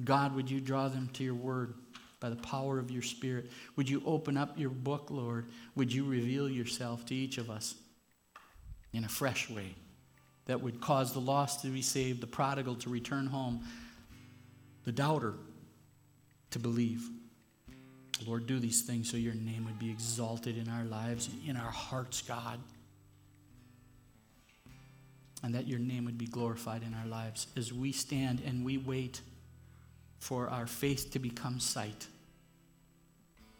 God, 0.03 0.35
would 0.35 0.49
you 0.49 0.59
draw 0.59 0.87
them 0.87 1.09
to 1.13 1.23
your 1.23 1.35
word 1.35 1.73
by 2.19 2.29
the 2.29 2.35
power 2.37 2.79
of 2.79 2.91
your 2.91 3.01
spirit? 3.01 3.51
Would 3.75 3.89
you 3.89 4.01
open 4.05 4.37
up 4.37 4.57
your 4.57 4.69
book, 4.69 5.09
Lord? 5.09 5.47
Would 5.75 5.93
you 5.93 6.05
reveal 6.05 6.49
yourself 6.49 7.05
to 7.07 7.15
each 7.15 7.37
of 7.37 7.49
us 7.49 7.75
in 8.93 9.03
a 9.03 9.09
fresh 9.09 9.49
way 9.49 9.75
that 10.45 10.61
would 10.61 10.79
cause 10.79 11.13
the 11.13 11.19
lost 11.19 11.61
to 11.61 11.67
be 11.67 11.81
saved, 11.81 12.21
the 12.21 12.27
prodigal 12.27 12.75
to 12.75 12.89
return 12.89 13.27
home, 13.27 13.63
the 14.85 14.91
doubter 14.91 15.33
to 16.51 16.59
believe? 16.59 17.09
Lord, 18.25 18.47
do 18.47 18.59
these 18.59 18.83
things 18.83 19.09
so 19.09 19.17
your 19.17 19.33
name 19.33 19.65
would 19.65 19.79
be 19.79 19.89
exalted 19.89 20.57
in 20.57 20.69
our 20.69 20.85
lives, 20.85 21.29
in 21.45 21.57
our 21.57 21.71
hearts, 21.71 22.21
God. 22.21 22.59
And 25.43 25.53
that 25.53 25.67
your 25.67 25.79
name 25.79 26.05
would 26.05 26.17
be 26.17 26.25
glorified 26.25 26.81
in 26.81 26.93
our 26.93 27.05
lives 27.07 27.47
as 27.57 27.73
we 27.73 27.91
stand 27.91 28.41
and 28.45 28.63
we 28.63 28.77
wait 28.77 29.21
for 30.19 30.49
our 30.49 30.65
faith 30.65 31.11
to 31.11 31.19
become 31.19 31.59
sight. 31.59 32.07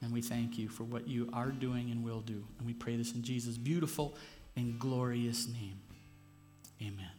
And 0.01 0.13
we 0.13 0.21
thank 0.21 0.57
you 0.57 0.69
for 0.69 0.83
what 0.83 1.07
you 1.07 1.29
are 1.33 1.49
doing 1.49 1.91
and 1.91 2.03
will 2.03 2.21
do. 2.21 2.43
And 2.57 2.65
we 2.65 2.73
pray 2.73 2.95
this 2.95 3.13
in 3.13 3.23
Jesus' 3.23 3.57
beautiful 3.57 4.15
and 4.55 4.79
glorious 4.79 5.47
name. 5.47 5.79
Amen. 6.81 7.14